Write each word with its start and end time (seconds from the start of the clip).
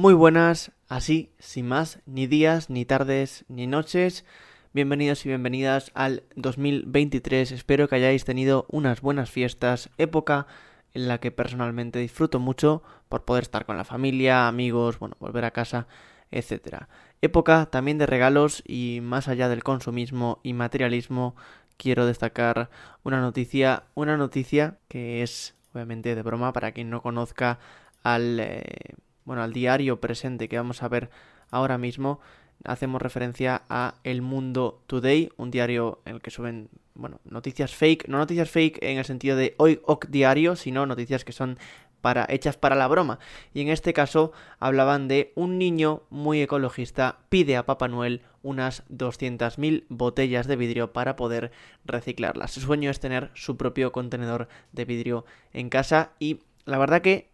Muy 0.00 0.14
buenas, 0.14 0.72
así, 0.88 1.30
sin 1.38 1.68
más, 1.68 2.00
ni 2.06 2.26
días, 2.26 2.70
ni 2.70 2.86
tardes, 2.86 3.44
ni 3.48 3.66
noches. 3.66 4.24
Bienvenidos 4.72 5.26
y 5.26 5.28
bienvenidas 5.28 5.90
al 5.92 6.22
2023. 6.36 7.52
Espero 7.52 7.86
que 7.86 7.96
hayáis 7.96 8.24
tenido 8.24 8.64
unas 8.70 9.02
buenas 9.02 9.30
fiestas, 9.30 9.90
época 9.98 10.46
en 10.94 11.06
la 11.06 11.18
que 11.18 11.30
personalmente 11.30 11.98
disfruto 11.98 12.38
mucho 12.38 12.82
por 13.10 13.26
poder 13.26 13.42
estar 13.42 13.66
con 13.66 13.76
la 13.76 13.84
familia, 13.84 14.48
amigos, 14.48 14.98
bueno, 14.98 15.16
volver 15.20 15.44
a 15.44 15.50
casa, 15.50 15.86
etcétera. 16.30 16.88
Época 17.20 17.66
también 17.66 17.98
de 17.98 18.06
regalos 18.06 18.62
y 18.66 19.00
más 19.02 19.28
allá 19.28 19.50
del 19.50 19.62
consumismo 19.62 20.40
y 20.42 20.54
materialismo, 20.54 21.36
quiero 21.76 22.06
destacar 22.06 22.70
una 23.02 23.20
noticia, 23.20 23.82
una 23.92 24.16
noticia 24.16 24.78
que 24.88 25.22
es 25.22 25.56
obviamente 25.74 26.14
de 26.14 26.22
broma 26.22 26.54
para 26.54 26.72
quien 26.72 26.88
no 26.88 27.02
conozca 27.02 27.58
al 28.02 28.40
eh, 28.40 28.94
bueno, 29.24 29.42
al 29.42 29.52
diario 29.52 30.00
presente 30.00 30.48
que 30.48 30.56
vamos 30.56 30.82
a 30.82 30.88
ver 30.88 31.10
ahora 31.50 31.78
mismo, 31.78 32.20
hacemos 32.64 33.00
referencia 33.00 33.62
a 33.68 33.94
El 34.04 34.22
Mundo 34.22 34.82
Today, 34.86 35.30
un 35.36 35.50
diario 35.50 36.00
en 36.04 36.16
el 36.16 36.20
que 36.20 36.30
suben, 36.30 36.68
bueno, 36.94 37.20
noticias 37.24 37.74
fake, 37.74 38.08
no 38.08 38.18
noticias 38.18 38.50
fake 38.50 38.78
en 38.82 38.98
el 38.98 39.04
sentido 39.04 39.36
de 39.36 39.54
hoy 39.58 39.80
ok 39.84 40.06
diario, 40.06 40.56
sino 40.56 40.86
noticias 40.86 41.24
que 41.24 41.32
son 41.32 41.58
para, 42.00 42.26
hechas 42.28 42.56
para 42.56 42.76
la 42.76 42.88
broma. 42.88 43.18
Y 43.54 43.60
en 43.60 43.68
este 43.68 43.92
caso 43.92 44.32
hablaban 44.58 45.08
de 45.08 45.32
un 45.34 45.58
niño 45.58 46.02
muy 46.10 46.40
ecologista 46.40 47.18
pide 47.28 47.56
a 47.56 47.66
Papá 47.66 47.88
Noel 47.88 48.22
unas 48.42 48.86
200.000 48.88 49.84
botellas 49.88 50.46
de 50.46 50.56
vidrio 50.56 50.92
para 50.92 51.16
poder 51.16 51.52
reciclarlas. 51.84 52.52
Su 52.52 52.60
sueño 52.60 52.90
es 52.90 53.00
tener 53.00 53.30
su 53.34 53.56
propio 53.56 53.92
contenedor 53.92 54.48
de 54.72 54.84
vidrio 54.84 55.24
en 55.52 55.68
casa 55.68 56.12
y 56.18 56.40
la 56.64 56.78
verdad 56.78 57.02
que 57.02 57.29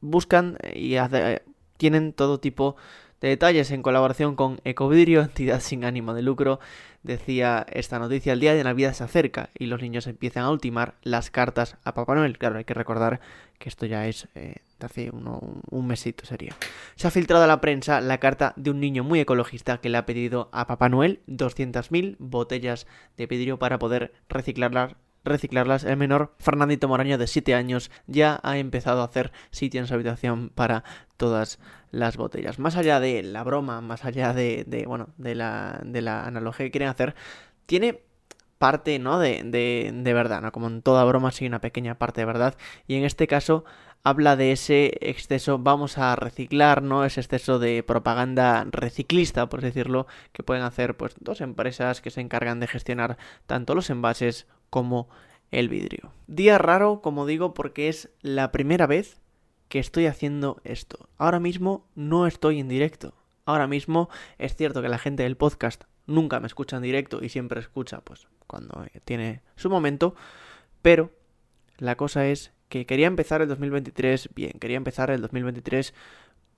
buscan 0.00 0.58
y 0.74 0.96
tienen 1.76 2.12
todo 2.12 2.40
tipo 2.40 2.76
de 3.20 3.28
detalles 3.28 3.70
en 3.70 3.82
colaboración 3.82 4.34
con 4.34 4.60
Ecovidrio, 4.64 5.20
entidad 5.22 5.60
sin 5.60 5.84
ánimo 5.84 6.14
de 6.14 6.22
lucro. 6.22 6.60
Decía 7.02 7.64
esta 7.70 7.98
noticia, 7.98 8.34
el 8.34 8.40
día 8.40 8.54
de 8.54 8.64
Navidad 8.64 8.92
se 8.92 9.04
acerca 9.04 9.48
y 9.58 9.66
los 9.66 9.80
niños 9.80 10.06
empiezan 10.06 10.44
a 10.44 10.50
ultimar 10.50 10.96
las 11.02 11.30
cartas 11.30 11.76
a 11.84 11.94
Papá 11.94 12.14
Noel. 12.14 12.36
Claro, 12.36 12.58
hay 12.58 12.64
que 12.64 12.74
recordar 12.74 13.20
que 13.58 13.70
esto 13.70 13.86
ya 13.86 14.06
es 14.06 14.28
eh, 14.34 14.56
de 14.78 14.86
hace 14.86 15.10
un 15.10 15.86
mesito 15.86 16.26
sería. 16.26 16.54
Se 16.96 17.08
ha 17.08 17.10
filtrado 17.10 17.44
a 17.44 17.46
la 17.46 17.60
prensa 17.60 18.02
la 18.02 18.18
carta 18.18 18.52
de 18.56 18.70
un 18.70 18.80
niño 18.80 19.02
muy 19.02 19.20
ecologista 19.20 19.78
que 19.78 19.88
le 19.88 19.96
ha 19.96 20.06
pedido 20.06 20.50
a 20.52 20.66
Papá 20.66 20.90
Noel 20.90 21.20
200.000 21.26 22.16
botellas 22.18 22.86
de 23.16 23.26
vidrio 23.26 23.58
para 23.58 23.78
poder 23.78 24.12
reciclarlas 24.28 24.94
reciclarlas, 25.24 25.84
el 25.84 25.96
menor, 25.96 26.34
Fernandito 26.38 26.88
Moraño, 26.88 27.18
de 27.18 27.26
7 27.26 27.54
años, 27.54 27.90
ya 28.06 28.40
ha 28.42 28.58
empezado 28.58 29.02
a 29.02 29.04
hacer 29.04 29.32
sitio 29.50 29.80
en 29.80 29.86
su 29.86 29.94
habitación 29.94 30.50
para 30.54 30.84
todas 31.16 31.58
las 31.90 32.16
botellas. 32.16 32.58
Más 32.58 32.76
allá 32.76 33.00
de 33.00 33.22
la 33.22 33.42
broma, 33.44 33.80
más 33.80 34.04
allá 34.04 34.32
de, 34.32 34.84
bueno, 34.86 35.08
de 35.18 35.34
la, 35.34 35.80
de 35.84 36.02
la 36.02 36.24
analogía 36.24 36.66
que 36.66 36.70
quieren 36.70 36.88
hacer, 36.88 37.14
tiene 37.66 38.02
parte, 38.58 38.98
¿no? 38.98 39.18
De, 39.18 39.42
de, 39.44 39.90
de 39.92 40.14
verdad, 40.14 40.42
¿no? 40.42 40.52
Como 40.52 40.68
en 40.68 40.82
toda 40.82 41.04
broma, 41.04 41.30
sí, 41.30 41.46
una 41.46 41.60
pequeña 41.60 41.96
parte 41.96 42.20
de 42.20 42.26
verdad. 42.26 42.56
Y 42.86 42.96
en 42.96 43.04
este 43.04 43.26
caso 43.26 43.64
habla 44.02 44.36
de 44.36 44.52
ese 44.52 44.92
exceso, 45.00 45.58
vamos 45.58 45.98
a 45.98 46.16
reciclar, 46.16 46.82
¿no? 46.82 47.04
Ese 47.04 47.20
exceso 47.20 47.58
de 47.58 47.82
propaganda 47.82 48.66
reciclista, 48.70 49.48
por 49.48 49.60
decirlo, 49.60 50.06
que 50.32 50.42
pueden 50.42 50.62
hacer 50.62 50.96
pues 50.96 51.14
dos 51.20 51.40
empresas 51.40 52.00
que 52.00 52.10
se 52.10 52.20
encargan 52.20 52.60
de 52.60 52.66
gestionar 52.66 53.18
tanto 53.46 53.74
los 53.74 53.90
envases 53.90 54.46
como 54.70 55.08
el 55.50 55.68
vidrio. 55.68 56.12
Día 56.26 56.58
raro, 56.58 57.00
como 57.02 57.26
digo, 57.26 57.54
porque 57.54 57.88
es 57.88 58.08
la 58.22 58.52
primera 58.52 58.86
vez 58.86 59.18
que 59.68 59.78
estoy 59.78 60.06
haciendo 60.06 60.60
esto. 60.64 61.08
Ahora 61.18 61.40
mismo 61.40 61.86
no 61.94 62.26
estoy 62.26 62.60
en 62.60 62.68
directo. 62.68 63.14
Ahora 63.44 63.66
mismo 63.66 64.08
es 64.38 64.54
cierto 64.54 64.82
que 64.82 64.88
la 64.88 64.98
gente 64.98 65.24
del 65.24 65.36
podcast 65.36 65.84
nunca 66.06 66.40
me 66.40 66.46
escucha 66.46 66.76
en 66.76 66.82
directo 66.82 67.22
y 67.22 67.28
siempre 67.28 67.60
escucha 67.60 68.00
pues 68.00 68.26
cuando 68.46 68.84
tiene 69.04 69.42
su 69.56 69.70
momento, 69.70 70.14
pero 70.82 71.10
la 71.78 71.96
cosa 71.96 72.26
es 72.26 72.52
que 72.68 72.84
quería 72.84 73.06
empezar 73.06 73.42
el 73.42 73.48
2023 73.48 74.30
bien, 74.34 74.52
quería 74.60 74.76
empezar 74.76 75.10
el 75.10 75.20
2023 75.20 75.94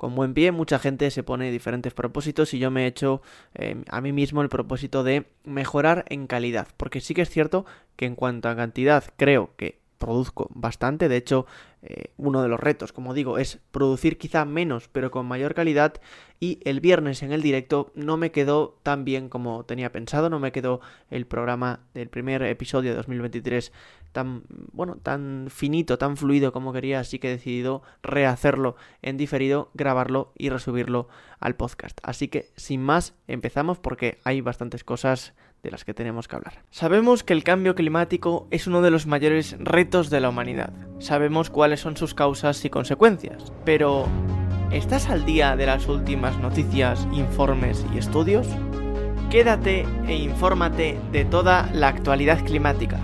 con 0.02 0.16
buen 0.16 0.34
pie, 0.34 0.50
mucha 0.50 0.80
gente 0.80 1.12
se 1.12 1.22
pone 1.22 1.52
diferentes 1.52 1.94
propósitos 1.94 2.52
y 2.54 2.58
yo 2.58 2.72
me 2.72 2.82
he 2.82 2.86
hecho 2.88 3.22
em, 3.54 3.84
a 3.88 4.00
mí 4.00 4.10
mismo 4.10 4.42
el 4.42 4.48
propósito 4.48 5.04
de 5.04 5.26
mejorar 5.44 6.04
en 6.08 6.26
calidad, 6.26 6.66
porque 6.76 7.00
sí 7.00 7.14
que 7.14 7.22
es 7.22 7.30
cierto 7.30 7.64
que 7.94 8.06
en 8.06 8.16
cuanto 8.16 8.48
a 8.48 8.56
cantidad 8.56 9.04
creo 9.16 9.54
que 9.56 9.78
produzco 10.02 10.50
bastante, 10.52 11.08
de 11.08 11.16
hecho 11.16 11.46
eh, 11.80 12.12
uno 12.16 12.42
de 12.42 12.48
los 12.48 12.58
retos, 12.58 12.92
como 12.92 13.14
digo, 13.14 13.38
es 13.38 13.60
producir 13.70 14.18
quizá 14.18 14.44
menos 14.44 14.88
pero 14.88 15.12
con 15.12 15.26
mayor 15.26 15.54
calidad. 15.54 15.94
Y 16.40 16.58
el 16.64 16.80
viernes 16.80 17.22
en 17.22 17.30
el 17.30 17.40
directo 17.40 17.92
no 17.94 18.16
me 18.16 18.32
quedó 18.32 18.76
tan 18.82 19.04
bien 19.04 19.28
como 19.28 19.64
tenía 19.64 19.92
pensado, 19.92 20.28
no 20.28 20.40
me 20.40 20.50
quedó 20.50 20.80
el 21.08 21.24
programa 21.24 21.80
del 21.94 22.08
primer 22.08 22.42
episodio 22.42 22.90
de 22.90 22.96
2023 22.96 23.72
tan, 24.10 24.42
bueno, 24.72 24.96
tan 24.96 25.46
finito, 25.50 25.98
tan 25.98 26.16
fluido 26.16 26.52
como 26.52 26.72
quería, 26.72 26.98
así 26.98 27.20
que 27.20 27.28
he 27.28 27.36
decidido 27.36 27.82
rehacerlo 28.02 28.74
en 29.02 29.16
diferido, 29.16 29.70
grabarlo 29.74 30.32
y 30.36 30.48
resubirlo 30.50 31.08
al 31.38 31.54
podcast. 31.54 31.98
Así 32.02 32.26
que, 32.26 32.50
sin 32.56 32.82
más, 32.82 33.14
empezamos 33.28 33.78
porque 33.78 34.18
hay 34.24 34.40
bastantes 34.40 34.82
cosas 34.82 35.34
de 35.62 35.70
las 35.70 35.84
que 35.84 35.94
tenemos 35.94 36.28
que 36.28 36.36
hablar. 36.36 36.64
Sabemos 36.70 37.22
que 37.22 37.32
el 37.32 37.44
cambio 37.44 37.74
climático 37.74 38.48
es 38.50 38.66
uno 38.66 38.82
de 38.82 38.90
los 38.90 39.06
mayores 39.06 39.56
retos 39.58 40.10
de 40.10 40.20
la 40.20 40.28
humanidad. 40.28 40.72
Sabemos 40.98 41.50
cuáles 41.50 41.80
son 41.80 41.96
sus 41.96 42.14
causas 42.14 42.64
y 42.64 42.70
consecuencias. 42.70 43.52
Pero, 43.64 44.06
¿estás 44.72 45.08
al 45.08 45.24
día 45.24 45.56
de 45.56 45.66
las 45.66 45.86
últimas 45.88 46.38
noticias, 46.38 47.06
informes 47.12 47.84
y 47.94 47.98
estudios? 47.98 48.48
Quédate 49.30 49.86
e 50.08 50.16
infórmate 50.16 50.98
de 51.12 51.24
toda 51.24 51.70
la 51.72 51.88
actualidad 51.88 52.44
climática. 52.44 52.98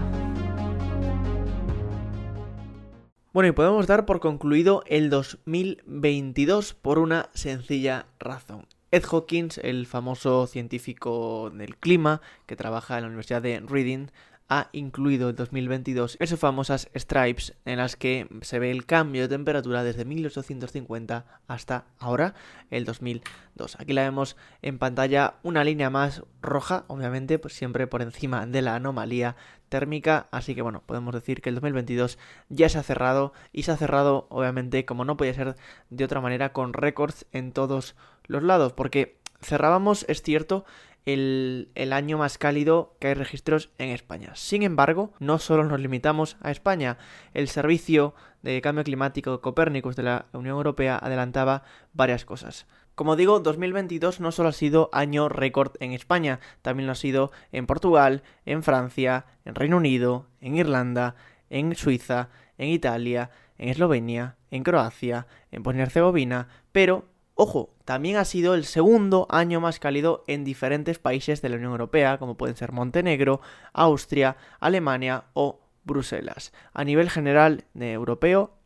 Bueno, 3.33 3.51
y 3.51 3.53
podemos 3.53 3.87
dar 3.87 4.05
por 4.05 4.19
concluido 4.19 4.83
el 4.87 5.11
2022 5.11 6.75
por 6.75 6.99
una 6.99 7.29
sencilla 7.35 8.07
razón. 8.19 8.67
Ed 8.91 9.04
Hawkins, 9.10 9.59
el 9.59 9.87
famoso 9.87 10.47
científico 10.47 11.50
del 11.50 11.76
clima 11.76 12.22
que 12.47 12.56
trabaja 12.56 12.97
en 12.97 13.03
la 13.03 13.09
Universidad 13.09 13.43
de 13.43 13.60
Reading, 13.60 14.06
ha 14.49 14.71
incluido 14.72 15.28
el 15.28 15.37
2022 15.37 16.16
en 16.21 16.26
sus 16.26 16.41
famosas 16.41 16.88
stripes 16.94 17.54
en 17.66 17.77
las 17.77 17.97
que 17.97 18.28
se 18.41 18.59
ve 18.59 18.71
el 18.71 18.87
cambio 18.87 19.22
de 19.22 19.28
temperatura 19.28 19.84
desde 19.84 20.06
1850 20.06 21.27
hasta 21.47 21.84
ahora, 21.98 22.34
el 22.71 22.87
2002. 22.87 23.77
Aquí 23.78 23.93
la 23.93 24.04
vemos 24.04 24.37
en 24.62 24.78
pantalla 24.78 25.34
una 25.43 25.65
línea 25.65 25.91
más 25.91 26.22
roja, 26.41 26.84
obviamente, 26.87 27.38
pues 27.38 27.53
siempre 27.53 27.87
por 27.87 28.00
encima 28.00 28.47
de 28.47 28.62
la 28.62 28.75
anomalía 28.75 29.37
térmica, 29.69 30.28
así 30.31 30.54
que 30.54 30.62
bueno, 30.62 30.82
podemos 30.87 31.12
decir 31.12 31.43
que 31.43 31.50
el 31.50 31.56
2022 31.56 32.19
ya 32.48 32.71
se 32.71 32.78
ha 32.78 32.82
cerrado 32.82 33.34
y 33.53 33.65
se 33.65 33.72
ha 33.72 33.77
cerrado 33.77 34.27
obviamente 34.31 34.87
como 34.87 35.04
no 35.04 35.19
podía 35.19 35.34
ser 35.34 35.56
de 35.91 36.04
otra 36.04 36.22
manera 36.22 36.54
con 36.54 36.72
récords 36.72 37.27
en 37.32 37.53
todos 37.53 37.94
los 38.28 38.43
lados, 38.43 38.72
porque 38.72 39.19
cerrábamos, 39.43 40.05
es 40.09 40.22
cierto, 40.22 40.65
el, 41.05 41.93
año 41.93 42.19
más 42.19 42.39
cálido 42.39 42.97
que 43.00 43.09
hay 43.09 43.15
registros 43.15 43.71
en 43.78 43.91
España. 43.91 44.33
Sin 44.34 44.62
embargo, 44.62 45.12
no 45.19 45.39
solo 45.39 45.65
nos 45.65 45.81
limitamos 45.81 46.37
a 46.41 46.50
España, 46.50 46.99
el 47.34 47.49
servicio 47.49 48.15
de 48.43 48.61
cambio 48.61 48.84
climático 48.84 49.41
Copérnicus 49.41 49.97
de 49.97 50.03
la 50.03 50.27
Unión 50.33 50.56
Europea 50.56 50.99
adelantaba 51.00 51.62
varias 51.93 52.25
cosas. 52.25 52.66
Como 52.94 53.16
digo, 53.16 53.41
2022 53.41 54.21
no 54.21 54.33
solo 54.33 54.49
ha 54.50 54.53
sido 54.53 54.91
año 54.93 55.28
récord 55.28 55.72
en 55.81 55.93
España, 55.93 56.41
también 56.62 56.87
lo 56.87 56.93
ha 56.93 56.97
sido 56.97 57.31
en 57.53 57.66
Portugal, 57.66 58.22
en 58.45 58.62
Francia, 58.62 59.25
en 59.45 59.55
Reino 59.55 59.77
Unido, 59.77 60.27
en 60.41 60.56
Irlanda, 60.56 61.15
en 61.49 61.75
Suiza, 61.75 62.28
en 62.59 62.69
Italia, 62.69 63.31
en 63.56 63.69
Eslovenia, 63.69 64.37
en 64.50 64.62
Croacia, 64.62 65.27
en 65.53 65.62
Bosnia 65.62 65.83
y 65.83 65.87
Herzegovina, 65.87 66.49
pero, 66.72 67.06
ojo, 67.41 67.72
también 67.84 68.16
ha 68.16 68.25
sido 68.25 68.54
el 68.54 68.65
segundo 68.65 69.28
año 69.30 69.60
más 69.60 69.78
cálido 69.78 70.24
en 70.27 70.45
diferentes 70.45 70.98
países 70.98 71.41
de 71.41 71.48
la 71.48 71.54
Unión 71.54 71.71
Europea, 71.71 72.18
como 72.18 72.36
pueden 72.36 72.57
ser 72.57 72.72
Montenegro, 72.72 73.41
Austria, 73.72 74.36
Alemania 74.59 75.27
o 75.34 75.60
Bruselas. 75.84 76.53
A 76.74 76.83
nivel 76.83 77.09
general 77.09 77.65
de 77.74 77.92
europeo, 77.92 78.57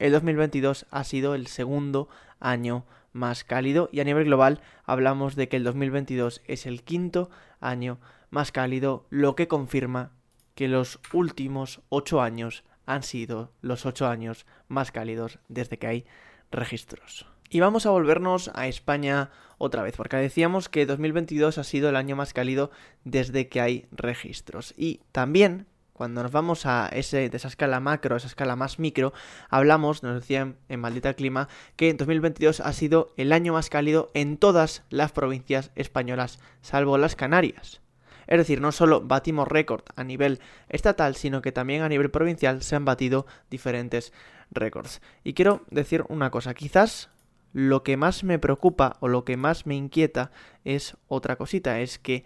el 0.00 0.10
2022 0.10 0.86
ha 0.90 1.04
sido 1.04 1.36
el 1.36 1.46
segundo 1.46 2.08
año 2.40 2.84
más 3.12 3.44
cálido 3.44 3.88
y 3.92 4.00
a 4.00 4.04
nivel 4.04 4.24
global 4.24 4.60
hablamos 4.84 5.36
de 5.36 5.48
que 5.48 5.56
el 5.56 5.62
2022 5.62 6.42
es 6.46 6.66
el 6.66 6.82
quinto 6.82 7.30
año 7.60 8.00
más 8.30 8.50
cálido, 8.50 9.06
lo 9.08 9.36
que 9.36 9.46
confirma 9.46 10.10
que 10.56 10.66
los 10.66 10.98
últimos 11.12 11.80
ocho 11.90 12.20
años 12.20 12.64
han 12.86 13.04
sido 13.04 13.52
los 13.60 13.86
ocho 13.86 14.08
años 14.08 14.46
más 14.66 14.90
cálidos 14.90 15.38
desde 15.48 15.78
que 15.78 15.86
hay 15.86 16.06
registros. 16.50 17.35
Y 17.48 17.60
vamos 17.60 17.86
a 17.86 17.90
volvernos 17.90 18.50
a 18.54 18.66
España 18.66 19.30
otra 19.58 19.82
vez, 19.82 19.96
porque 19.96 20.16
decíamos 20.16 20.68
que 20.68 20.86
2022 20.86 21.58
ha 21.58 21.64
sido 21.64 21.88
el 21.88 21.96
año 21.96 22.16
más 22.16 22.32
cálido 22.32 22.70
desde 23.04 23.48
que 23.48 23.60
hay 23.60 23.86
registros. 23.92 24.74
Y 24.76 25.00
también 25.12 25.66
cuando 25.96 26.22
nos 26.22 26.30
vamos 26.30 26.66
a 26.66 26.88
ese, 26.88 27.30
de 27.30 27.36
esa 27.36 27.48
escala 27.48 27.80
macro, 27.80 28.16
esa 28.16 28.26
escala 28.26 28.54
más 28.54 28.78
micro, 28.78 29.14
hablamos, 29.48 30.02
nos 30.02 30.14
decían 30.16 30.56
en 30.68 30.80
Maldita 30.80 31.14
Clima, 31.14 31.48
que 31.76 31.94
2022 31.94 32.60
ha 32.60 32.72
sido 32.74 33.14
el 33.16 33.32
año 33.32 33.54
más 33.54 33.70
cálido 33.70 34.10
en 34.12 34.36
todas 34.36 34.82
las 34.90 35.12
provincias 35.12 35.70
españolas, 35.74 36.38
salvo 36.60 36.98
las 36.98 37.16
Canarias. 37.16 37.80
Es 38.26 38.38
decir, 38.38 38.60
no 38.60 38.72
solo 38.72 39.00
batimos 39.00 39.48
récord 39.48 39.84
a 39.94 40.04
nivel 40.04 40.40
estatal, 40.68 41.16
sino 41.16 41.40
que 41.40 41.52
también 41.52 41.82
a 41.82 41.88
nivel 41.88 42.10
provincial 42.10 42.62
se 42.62 42.76
han 42.76 42.84
batido 42.84 43.24
diferentes 43.48 44.12
récords. 44.50 45.00
Y 45.24 45.32
quiero 45.32 45.62
decir 45.70 46.04
una 46.08 46.30
cosa, 46.30 46.52
quizás 46.52 47.08
lo 47.56 47.82
que 47.82 47.96
más 47.96 48.22
me 48.22 48.38
preocupa 48.38 48.98
o 49.00 49.08
lo 49.08 49.24
que 49.24 49.38
más 49.38 49.64
me 49.64 49.74
inquieta 49.74 50.30
es 50.66 50.98
otra 51.08 51.36
cosita, 51.36 51.80
es 51.80 51.98
que 51.98 52.22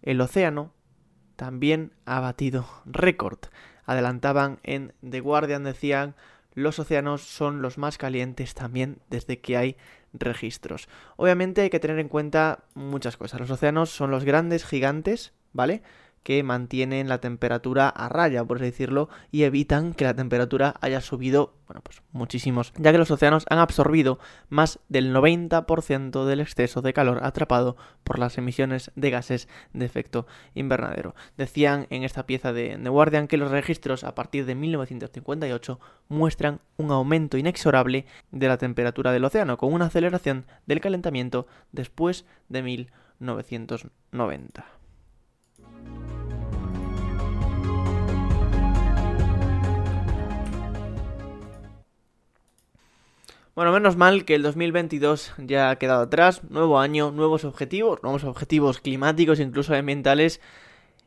el 0.00 0.20
océano 0.20 0.72
también 1.34 1.90
ha 2.04 2.20
batido 2.20 2.64
récord. 2.86 3.40
Adelantaban 3.84 4.60
en 4.62 4.92
The 5.02 5.18
Guardian, 5.18 5.64
decían, 5.64 6.14
los 6.52 6.78
océanos 6.78 7.22
son 7.22 7.62
los 7.62 7.78
más 7.78 7.98
calientes 7.98 8.54
también 8.54 9.00
desde 9.10 9.40
que 9.40 9.56
hay 9.56 9.76
registros. 10.12 10.88
Obviamente 11.16 11.62
hay 11.62 11.70
que 11.70 11.80
tener 11.80 11.98
en 11.98 12.08
cuenta 12.08 12.62
muchas 12.74 13.16
cosas. 13.16 13.40
Los 13.40 13.50
océanos 13.50 13.90
son 13.90 14.12
los 14.12 14.22
grandes 14.22 14.64
gigantes, 14.64 15.32
¿vale? 15.52 15.82
Que 16.24 16.42
mantienen 16.42 17.08
la 17.08 17.18
temperatura 17.18 17.88
a 17.88 18.08
raya, 18.08 18.44
por 18.44 18.56
así 18.56 18.64
decirlo, 18.64 19.08
y 19.30 19.44
evitan 19.44 19.92
que 19.92 20.04
la 20.04 20.14
temperatura 20.14 20.74
haya 20.80 21.02
subido, 21.02 21.52
bueno, 21.66 21.82
pues 21.84 22.02
muchísimos, 22.12 22.72
ya 22.78 22.92
que 22.92 22.98
los 22.98 23.10
océanos 23.10 23.44
han 23.50 23.58
absorbido 23.58 24.18
más 24.48 24.80
del 24.88 25.14
90% 25.14 26.24
del 26.24 26.40
exceso 26.40 26.80
de 26.80 26.94
calor 26.94 27.20
atrapado 27.22 27.76
por 28.04 28.18
las 28.18 28.38
emisiones 28.38 28.90
de 28.96 29.10
gases 29.10 29.48
de 29.74 29.84
efecto 29.84 30.26
invernadero. 30.54 31.14
Decían 31.36 31.86
en 31.90 32.04
esta 32.04 32.26
pieza 32.26 32.54
de 32.54 32.78
The 32.82 32.88
Guardian 32.88 33.28
que 33.28 33.36
los 33.36 33.50
registros 33.50 34.02
a 34.02 34.14
partir 34.14 34.46
de 34.46 34.54
1958 34.54 35.78
muestran 36.08 36.60
un 36.78 36.90
aumento 36.90 37.36
inexorable 37.36 38.06
de 38.30 38.48
la 38.48 38.56
temperatura 38.56 39.12
del 39.12 39.26
océano, 39.26 39.58
con 39.58 39.74
una 39.74 39.86
aceleración 39.86 40.46
del 40.66 40.80
calentamiento 40.80 41.46
después 41.70 42.24
de 42.48 42.62
1990. 42.62 44.83
Bueno, 53.54 53.70
menos 53.70 53.96
mal 53.96 54.24
que 54.24 54.34
el 54.34 54.42
2022 54.42 55.32
ya 55.38 55.70
ha 55.70 55.76
quedado 55.76 56.02
atrás, 56.02 56.42
nuevo 56.50 56.80
año, 56.80 57.12
nuevos 57.12 57.44
objetivos, 57.44 58.02
nuevos 58.02 58.24
objetivos 58.24 58.80
climáticos, 58.80 59.38
incluso 59.38 59.76
ambientales. 59.76 60.40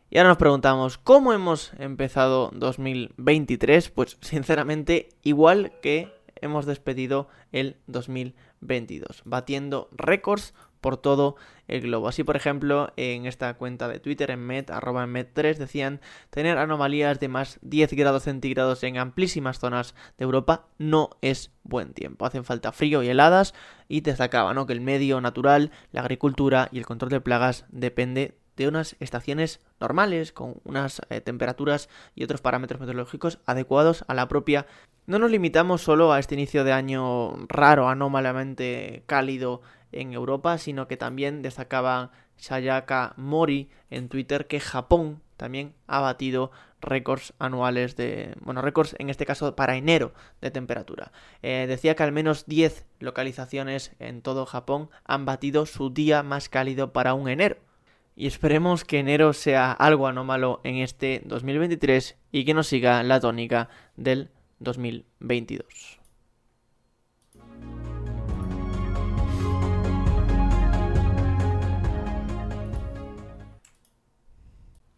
Y 0.09 0.17
ahora 0.17 0.29
nos 0.29 0.37
preguntamos, 0.37 0.97
¿cómo 0.97 1.33
hemos 1.33 1.73
empezado 1.77 2.49
2023? 2.53 3.89
Pues 3.89 4.17
sinceramente, 4.21 5.09
igual 5.23 5.73
que 5.81 6.13
hemos 6.35 6.65
despedido 6.65 7.27
el 7.51 7.75
2022, 7.87 9.23
batiendo 9.25 9.89
récords 9.91 10.53
por 10.81 10.97
todo 10.97 11.35
el 11.67 11.81
globo. 11.81 12.07
Así, 12.07 12.23
por 12.23 12.35
ejemplo, 12.35 12.91
en 12.95 13.25
esta 13.25 13.53
cuenta 13.55 13.87
de 13.87 13.99
Twitter, 13.99 14.31
en 14.31 14.39
Met, 14.39 14.69
arroba 14.71 15.03
en 15.03 15.13
Met3, 15.13 15.57
decían 15.57 16.01
tener 16.29 16.57
anomalías 16.57 17.19
de 17.19 17.27
más 17.27 17.59
10 17.61 17.93
grados 17.93 18.23
centígrados 18.23 18.83
en 18.83 18.97
amplísimas 18.97 19.59
zonas 19.59 19.95
de 20.17 20.23
Europa 20.23 20.67
no 20.77 21.09
es 21.21 21.51
buen 21.63 21.93
tiempo. 21.93 22.25
Hacen 22.25 22.45
falta 22.45 22.71
frío 22.71 23.03
y 23.03 23.09
heladas 23.09 23.53
y 23.87 24.01
destacaba 24.01 24.53
¿no? 24.53 24.65
que 24.65 24.73
el 24.73 24.81
medio 24.81 25.21
natural, 25.21 25.71
la 25.91 26.01
agricultura 26.01 26.69
y 26.71 26.79
el 26.79 26.85
control 26.85 27.11
de 27.11 27.21
plagas 27.21 27.65
depende 27.69 28.35
de 28.57 28.67
unas 28.67 28.95
estaciones 28.99 29.61
normales, 29.79 30.33
con 30.33 30.55
unas 30.65 31.01
eh, 31.09 31.21
temperaturas 31.21 31.89
y 32.15 32.23
otros 32.23 32.41
parámetros 32.41 32.79
meteorológicos 32.79 33.39
adecuados 33.45 34.03
a 34.07 34.15
la 34.15 34.27
propia. 34.27 34.65
No 35.05 35.19
nos 35.19 35.31
limitamos 35.31 35.83
solo 35.83 36.11
a 36.11 36.19
este 36.19 36.33
inicio 36.35 36.63
de 36.63 36.73
año 36.73 37.35
raro, 37.47 37.87
anómalamente 37.87 39.03
cálido 39.05 39.61
en 39.91 40.13
Europa, 40.13 40.57
sino 40.57 40.87
que 40.87 40.97
también 40.97 41.41
destacaba 41.41 42.11
Sayaka 42.37 43.13
Mori 43.17 43.69
en 43.89 44.09
Twitter 44.09 44.47
que 44.47 44.59
Japón 44.59 45.21
también 45.37 45.73
ha 45.87 45.99
batido 45.99 46.51
récords 46.81 47.33
anuales 47.39 47.95
de, 47.95 48.35
bueno, 48.41 48.61
récords 48.61 48.95
en 48.99 49.09
este 49.09 49.25
caso 49.25 49.55
para 49.55 49.77
enero 49.77 50.13
de 50.41 50.51
temperatura. 50.51 51.11
Eh, 51.41 51.65
decía 51.67 51.95
que 51.95 52.03
al 52.03 52.11
menos 52.11 52.45
10 52.47 52.85
localizaciones 52.99 53.93
en 53.99 54.21
todo 54.21 54.45
Japón 54.45 54.89
han 55.05 55.25
batido 55.25 55.65
su 55.65 55.91
día 55.91 56.23
más 56.23 56.49
cálido 56.49 56.91
para 56.91 57.13
un 57.13 57.29
enero. 57.29 57.57
Y 58.15 58.25
esperemos 58.25 58.83
que 58.83 58.99
enero 58.99 59.33
sea 59.33 59.71
algo 59.71 60.07
anómalo 60.07 60.59
en 60.63 60.77
este 60.77 61.21
2023 61.25 62.17
y 62.31 62.45
que 62.45 62.55
nos 62.55 62.67
siga 62.67 63.03
la 63.03 63.19
tónica 63.19 63.69
del 63.95 64.31
2022. 64.59 65.96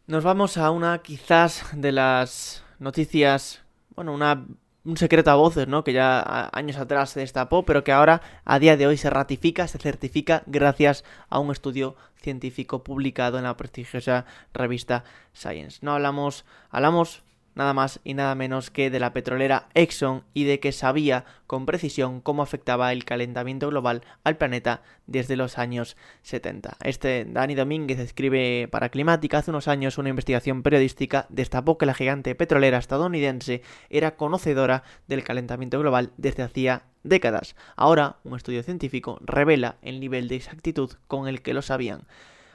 Nos 0.10 0.24
vamos 0.24 0.58
a 0.58 0.72
una 0.72 1.04
quizás 1.04 1.66
de 1.72 1.92
las 1.92 2.64
noticias, 2.80 3.62
bueno, 3.96 4.12
una, 4.12 4.44
un 4.84 4.98
secreto 4.98 5.30
a 5.30 5.36
voces, 5.36 5.68
¿no? 5.68 5.84
Que 5.84 5.94
ya 5.94 6.50
años 6.52 6.78
atrás 6.78 7.12
se 7.12 7.20
destapó, 7.20 7.64
pero 7.64 7.84
que 7.84 7.92
ahora 7.92 8.24
a 8.44 8.58
día 8.58 8.76
de 8.76 8.88
hoy 8.88 8.98
se 8.98 9.12
ratifica, 9.12 9.68
se 9.68 9.78
certifica 9.78 10.42
gracias 10.48 11.06
a 11.30 11.38
un 11.38 11.52
estudio 11.52 11.96
científico 12.16 12.84
publicado 12.84 13.38
en 13.38 13.44
la 13.44 13.56
prestigiosa 13.56 14.26
revista 14.52 15.04
Science. 15.32 15.78
No 15.84 15.94
hablamos, 15.94 16.44
hablamos 16.72 17.22
nada 17.56 17.74
más 17.74 18.00
y 18.04 18.14
nada 18.14 18.36
menos 18.36 18.70
que 18.70 18.90
de 18.90 19.00
la 19.00 19.14
petrolera 19.14 19.68
Exxon 19.74 20.24
y 20.34 20.46
de 20.46 20.60
que 20.60 20.72
sabía 20.72 21.26
con 21.48 21.66
precisión 21.66 22.22
cómo 22.22 22.42
afectaba 22.42 22.92
el 22.92 23.06
calentamiento 23.06 23.70
global 23.70 24.04
al 24.24 24.38
planeta 24.38 24.82
desde 25.08 25.36
los 25.36 25.58
años 25.58 25.98
70. 26.24 26.78
Este 26.84 27.26
Dani 27.26 27.56
Domínguez 27.56 28.00
escribe 28.00 28.68
para 28.70 28.90
Climática 28.90 29.40
hace 29.40 29.52
unos 29.52 29.68
años 29.68 29.98
una 29.98 30.10
investigación 30.10 30.64
periodística 30.64 31.26
destapó 31.30 31.78
que 31.78 31.86
la 31.86 31.94
gigante 31.94 32.36
petrolera 32.36 32.78
estadounidense 32.78 33.62
era 33.90 34.16
conocedora 34.16 34.84
del 35.08 35.24
calentamiento 35.24 35.80
global 35.80 36.12
desde 36.18 36.44
hacía 36.44 36.84
décadas. 37.04 37.56
Ahora, 37.76 38.18
un 38.24 38.36
estudio 38.36 38.64
científico 38.64 39.20
revela 39.22 39.78
el 39.82 40.00
nivel 40.00 40.28
de 40.28 40.36
exactitud 40.36 40.92
con 41.08 41.28
el 41.28 41.42
que 41.42 41.54
lo 41.54 41.62
sabían. 41.62 42.04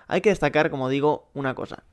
Hay 0.07 0.21
que 0.21 0.31
destacar, 0.31 0.71
como 0.71 0.89
digo, 0.89 1.31
una 1.35 1.55
cosa. 1.55 1.85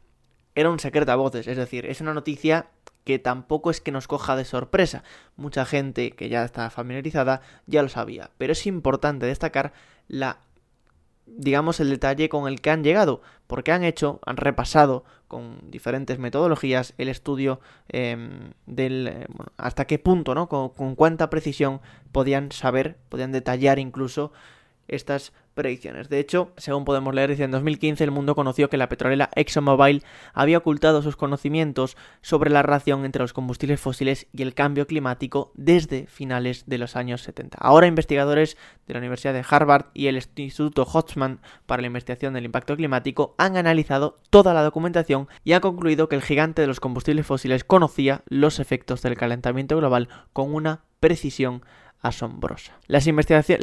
Era 0.54 0.70
un 0.70 0.80
secreto 0.80 1.12
a 1.12 1.16
voces, 1.16 1.48
es 1.48 1.58
decir, 1.58 1.86
es 1.86 2.02
una 2.02 2.14
noticia 2.14 2.68
que 3.04 3.20
tampoco 3.20 3.72
es 3.72 3.82
que 3.82 3.92
nos 3.92 4.08
coja 4.08 4.36
de 4.36 4.46
sorpresa. 4.46 5.04
Mucha 5.36 5.66
gente 5.66 6.12
que 6.12 6.30
ya 6.30 6.44
está 6.44 6.70
familiarizada 6.70 7.42
ya 7.66 7.82
lo 7.82 7.90
sabía, 7.90 8.32
pero 8.38 8.54
es 8.54 8.66
importante 8.68 9.26
destacar 9.26 9.74
la 10.08 10.40
digamos 11.38 11.80
el 11.80 11.90
detalle 11.90 12.30
con 12.30 12.48
el 12.48 12.62
que 12.62 12.72
han 12.72 12.84
llegado, 12.84 13.22
porque 13.48 13.72
han 13.72 13.84
hecho, 13.84 14.20
han 14.26 14.38
repasado 14.38 15.04
con 15.28 15.60
diferentes 15.72 16.20
metodologías 16.20 16.94
el 16.98 17.08
estudio 17.08 17.62
em, 17.88 18.52
del 18.66 19.08
eh, 19.08 19.28
hasta 19.58 19.86
qué 19.86 19.98
punto, 19.98 20.36
¿no? 20.36 20.50
Con 20.50 20.96
cuánta 20.96 21.30
precisión 21.30 21.80
podían 22.12 22.52
saber, 22.52 22.98
podían 23.10 23.32
detallar 23.32 23.80
incluso 23.80 24.34
estas 24.88 25.34
predicciones. 25.54 26.10
De 26.10 26.20
hecho, 26.20 26.54
según 26.58 26.86
podemos 26.86 27.14
leer, 27.14 27.30
dice 27.30 27.44
en 27.44 27.52
2015 27.52 28.04
el 28.04 28.12
mundo 28.12 28.36
conoció 28.36 28.70
que 28.70 28.78
la 28.78 28.90
petrolera 28.90 29.30
ExxonMobil 29.36 30.04
había 30.34 30.58
ocultado 30.58 31.02
sus 31.02 31.16
conocimientos 31.16 31.98
sobre 32.22 32.50
la 32.50 32.62
relación 32.62 33.06
entre 33.06 33.22
los 33.22 33.34
combustibles 33.34 33.80
fósiles 33.80 34.28
y 34.34 34.42
el 34.42 34.54
cambio 34.54 34.88
climático 34.88 35.52
desde 35.56 36.08
finales 36.08 36.64
de 36.68 36.78
los 36.78 36.96
años 36.96 37.22
70. 37.22 37.58
Ahora 37.60 37.88
investigadores 37.88 38.58
de 38.88 38.94
la 38.94 39.00
Universidad 39.00 39.34
de 39.34 39.46
Harvard 39.48 39.88
y 39.94 40.08
el 40.08 40.16
Instituto 40.16 40.84
Hotzman 40.84 41.42
para 41.66 41.82
la 41.82 41.88
investigación 41.88 42.34
del 42.34 42.46
impacto 42.46 42.76
climático 42.76 43.36
han 43.38 43.58
analizado 43.58 44.20
toda 44.30 44.54
la 44.54 44.64
documentación 44.64 45.28
y 45.44 45.54
han 45.54 45.62
concluido 45.62 46.08
que 46.08 46.16
el 46.16 46.22
gigante 46.22 46.62
de 46.62 46.68
los 46.68 46.80
combustibles 46.80 47.26
fósiles 47.26 47.64
conocía 47.64 48.24
los 48.28 48.60
efectos 48.60 49.02
del 49.02 49.18
calentamiento 49.18 49.78
global 49.78 50.10
con 50.34 50.54
una 50.54 50.84
precisión 51.00 51.64
asombrosa. 52.02 52.80
la 52.88 53.00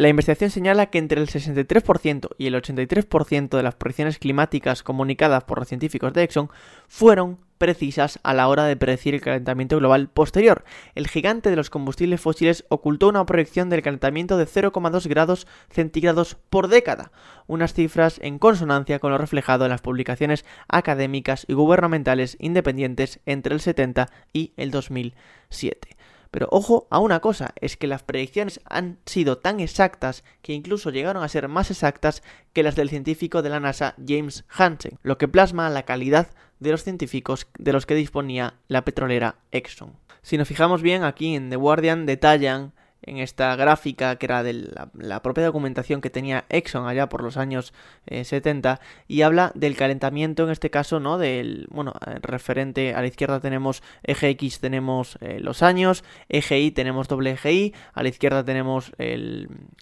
investigación 0.08 0.50
señala 0.50 0.86
que 0.86 0.98
entre 0.98 1.20
el 1.20 1.28
63% 1.28 2.30
y 2.38 2.46
el 2.46 2.54
83% 2.54 3.56
de 3.56 3.62
las 3.62 3.74
predicciones 3.74 4.18
climáticas 4.18 4.82
comunicadas 4.82 5.44
por 5.44 5.58
los 5.58 5.68
científicos 5.68 6.12
de 6.12 6.22
Exxon 6.22 6.50
fueron 6.86 7.38
precisas 7.58 8.20
a 8.22 8.32
la 8.32 8.48
hora 8.48 8.64
de 8.64 8.76
predecir 8.76 9.14
el 9.14 9.20
calentamiento 9.20 9.76
global 9.76 10.08
posterior. 10.08 10.64
El 10.94 11.08
gigante 11.08 11.50
de 11.50 11.56
los 11.56 11.70
combustibles 11.70 12.20
fósiles 12.20 12.64
ocultó 12.68 13.08
una 13.08 13.26
proyección 13.26 13.68
del 13.68 13.82
calentamiento 13.82 14.38
de 14.38 14.46
0,2 14.46 15.06
grados 15.08 15.46
centígrados 15.68 16.36
por 16.48 16.68
década, 16.68 17.10
unas 17.46 17.74
cifras 17.74 18.20
en 18.22 18.38
consonancia 18.38 19.00
con 19.00 19.10
lo 19.10 19.18
reflejado 19.18 19.64
en 19.64 19.70
las 19.70 19.82
publicaciones 19.82 20.44
académicas 20.68 21.44
y 21.48 21.54
gubernamentales 21.54 22.36
independientes 22.40 23.20
entre 23.26 23.54
el 23.54 23.60
70 23.60 24.08
y 24.32 24.52
el 24.56 24.70
2007. 24.70 25.97
Pero 26.30 26.48
ojo 26.50 26.86
a 26.90 26.98
una 26.98 27.20
cosa, 27.20 27.52
es 27.60 27.76
que 27.76 27.86
las 27.86 28.02
predicciones 28.02 28.60
han 28.64 28.98
sido 29.06 29.38
tan 29.38 29.60
exactas 29.60 30.24
que 30.42 30.52
incluso 30.52 30.90
llegaron 30.90 31.22
a 31.22 31.28
ser 31.28 31.48
más 31.48 31.70
exactas 31.70 32.22
que 32.52 32.62
las 32.62 32.76
del 32.76 32.90
científico 32.90 33.42
de 33.42 33.50
la 33.50 33.60
NASA 33.60 33.94
James 34.06 34.44
Hansen, 34.48 34.98
lo 35.02 35.18
que 35.18 35.28
plasma 35.28 35.70
la 35.70 35.84
calidad 35.84 36.28
de 36.60 36.70
los 36.70 36.84
científicos 36.84 37.46
de 37.58 37.72
los 37.72 37.86
que 37.86 37.94
disponía 37.94 38.54
la 38.66 38.84
petrolera 38.84 39.36
Exxon. 39.52 39.96
Si 40.22 40.36
nos 40.36 40.48
fijamos 40.48 40.82
bien, 40.82 41.04
aquí 41.04 41.34
en 41.34 41.48
The 41.50 41.56
Guardian 41.56 42.04
detallan 42.04 42.72
en 43.08 43.18
esta 43.18 43.56
gráfica 43.56 44.16
que 44.16 44.26
era 44.26 44.42
de 44.42 44.70
la, 44.94 45.22
propia 45.22 45.44
documentación 45.44 46.00
que 46.00 46.10
tenía 46.10 46.44
Exxon 46.48 46.86
allá 46.86 47.08
por 47.08 47.22
los 47.22 47.36
años 47.36 47.72
70 48.06 48.72
eh, 48.74 49.04
y 49.08 49.22
habla 49.22 49.52
del 49.54 49.76
calentamiento 49.76 50.44
en 50.44 50.50
este 50.50 50.70
caso, 50.70 51.00
¿no? 51.00 51.18
Del, 51.18 51.66
bueno, 51.70 51.94
eh, 52.06 52.18
referente 52.20 52.94
a 52.94 53.00
la 53.00 53.06
izquierda 53.06 53.40
tenemos 53.40 53.82
eje 54.02 54.28
X, 54.30 54.60
tenemos 54.60 55.18
eh, 55.20 55.40
los 55.40 55.62
años, 55.62 56.04
eje 56.28 56.60
Y 56.60 56.70
tenemos 56.70 57.08
doble 57.08 57.32
eje 57.32 57.52
Y, 57.52 57.74
a 57.94 58.02
la 58.02 58.08
izquierda 58.08 58.44
tenemos 58.44 58.92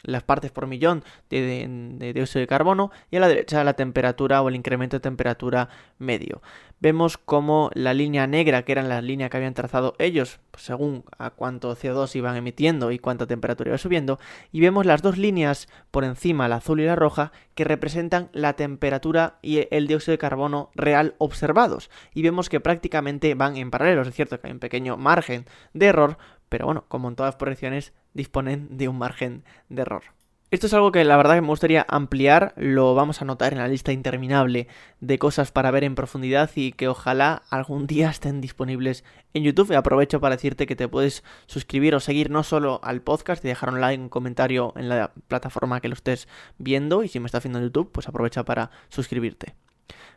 las 0.02 0.22
partes 0.22 0.50
por 0.50 0.66
millón 0.66 1.04
de, 1.30 2.12
dióxido 2.14 2.40
de 2.40 2.46
carbono 2.46 2.90
y 3.10 3.16
a 3.16 3.20
la 3.20 3.28
derecha 3.28 3.64
la 3.64 3.74
temperatura 3.74 4.42
o 4.42 4.48
el 4.48 4.54
incremento 4.54 4.96
de 4.96 5.00
temperatura 5.00 5.68
medio 5.98 6.40
vemos 6.80 7.16
como 7.16 7.70
la 7.74 7.94
línea 7.94 8.26
negra, 8.26 8.62
que 8.62 8.72
era 8.72 8.82
la 8.82 9.00
línea 9.00 9.28
que 9.28 9.36
habían 9.36 9.54
trazado 9.54 9.94
ellos, 9.98 10.40
según 10.56 11.04
a 11.18 11.30
cuánto 11.30 11.74
CO2 11.74 12.14
iban 12.16 12.36
emitiendo 12.36 12.92
y 12.92 12.98
cuánta 13.16 13.26
temperatura 13.26 13.70
iba 13.70 13.78
subiendo, 13.78 14.18
y 14.52 14.60
vemos 14.60 14.84
las 14.84 15.02
dos 15.02 15.16
líneas 15.16 15.68
por 15.90 16.04
encima, 16.04 16.48
la 16.48 16.56
azul 16.56 16.80
y 16.80 16.84
la 16.84 16.96
roja, 16.96 17.32
que 17.54 17.64
representan 17.64 18.28
la 18.32 18.52
temperatura 18.52 19.38
y 19.42 19.66
el 19.70 19.86
dióxido 19.86 20.12
de 20.12 20.18
carbono 20.18 20.70
real 20.74 21.14
observados. 21.18 21.90
Y 22.12 22.22
vemos 22.22 22.48
que 22.48 22.60
prácticamente 22.60 23.34
van 23.34 23.56
en 23.56 23.70
paralelo, 23.70 24.02
es 24.02 24.14
cierto 24.14 24.38
que 24.38 24.48
hay 24.48 24.52
un 24.52 24.60
pequeño 24.60 24.96
margen 24.96 25.46
de 25.72 25.86
error, 25.86 26.18
pero 26.48 26.66
bueno, 26.66 26.84
como 26.88 27.08
en 27.08 27.16
todas 27.16 27.32
las 27.32 27.38
proyecciones, 27.38 27.94
disponen 28.12 28.76
de 28.76 28.88
un 28.88 28.98
margen 28.98 29.44
de 29.68 29.82
error. 29.82 30.15
Esto 30.56 30.68
es 30.68 30.72
algo 30.72 30.90
que 30.90 31.04
la 31.04 31.18
verdad 31.18 31.34
que 31.34 31.42
me 31.42 31.48
gustaría 31.48 31.84
ampliar, 31.86 32.54
lo 32.56 32.94
vamos 32.94 33.20
a 33.20 33.26
notar 33.26 33.52
en 33.52 33.58
la 33.58 33.68
lista 33.68 33.92
interminable 33.92 34.68
de 35.00 35.18
cosas 35.18 35.52
para 35.52 35.70
ver 35.70 35.84
en 35.84 35.94
profundidad 35.94 36.50
y 36.54 36.72
que 36.72 36.88
ojalá 36.88 37.42
algún 37.50 37.86
día 37.86 38.08
estén 38.08 38.40
disponibles 38.40 39.04
en 39.34 39.42
YouTube. 39.42 39.70
Y 39.70 39.74
aprovecho 39.74 40.18
para 40.18 40.36
decirte 40.36 40.64
que 40.64 40.74
te 40.74 40.88
puedes 40.88 41.24
suscribir 41.44 41.94
o 41.94 42.00
seguir 42.00 42.30
no 42.30 42.42
solo 42.42 42.80
al 42.82 43.02
podcast 43.02 43.44
y 43.44 43.48
dejar 43.48 43.68
un 43.68 43.82
like, 43.82 44.02
un 44.02 44.08
comentario 44.08 44.72
en 44.76 44.88
la 44.88 45.12
plataforma 45.28 45.82
que 45.82 45.88
lo 45.88 45.94
estés 45.94 46.26
viendo 46.56 47.02
y 47.02 47.08
si 47.08 47.20
me 47.20 47.26
estás 47.26 47.42
viendo 47.42 47.58
en 47.58 47.66
YouTube, 47.66 47.92
pues 47.92 48.08
aprovecha 48.08 48.42
para 48.46 48.70
suscribirte. 48.88 49.56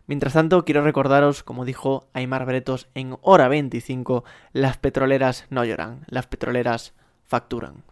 Mientras 0.07 0.31
tanto, 0.31 0.63
quiero 0.63 0.85
recordaros, 0.85 1.43
como 1.43 1.65
dijo 1.65 2.07
Aymar 2.13 2.45
Bretos 2.45 2.87
en 2.93 3.17
hora 3.23 3.49
25, 3.49 4.23
las 4.53 4.77
petroleras 4.77 5.47
no 5.49 5.65
lloran, 5.65 6.05
las 6.07 6.27
petroleras 6.27 6.93
facturan. 7.25 7.88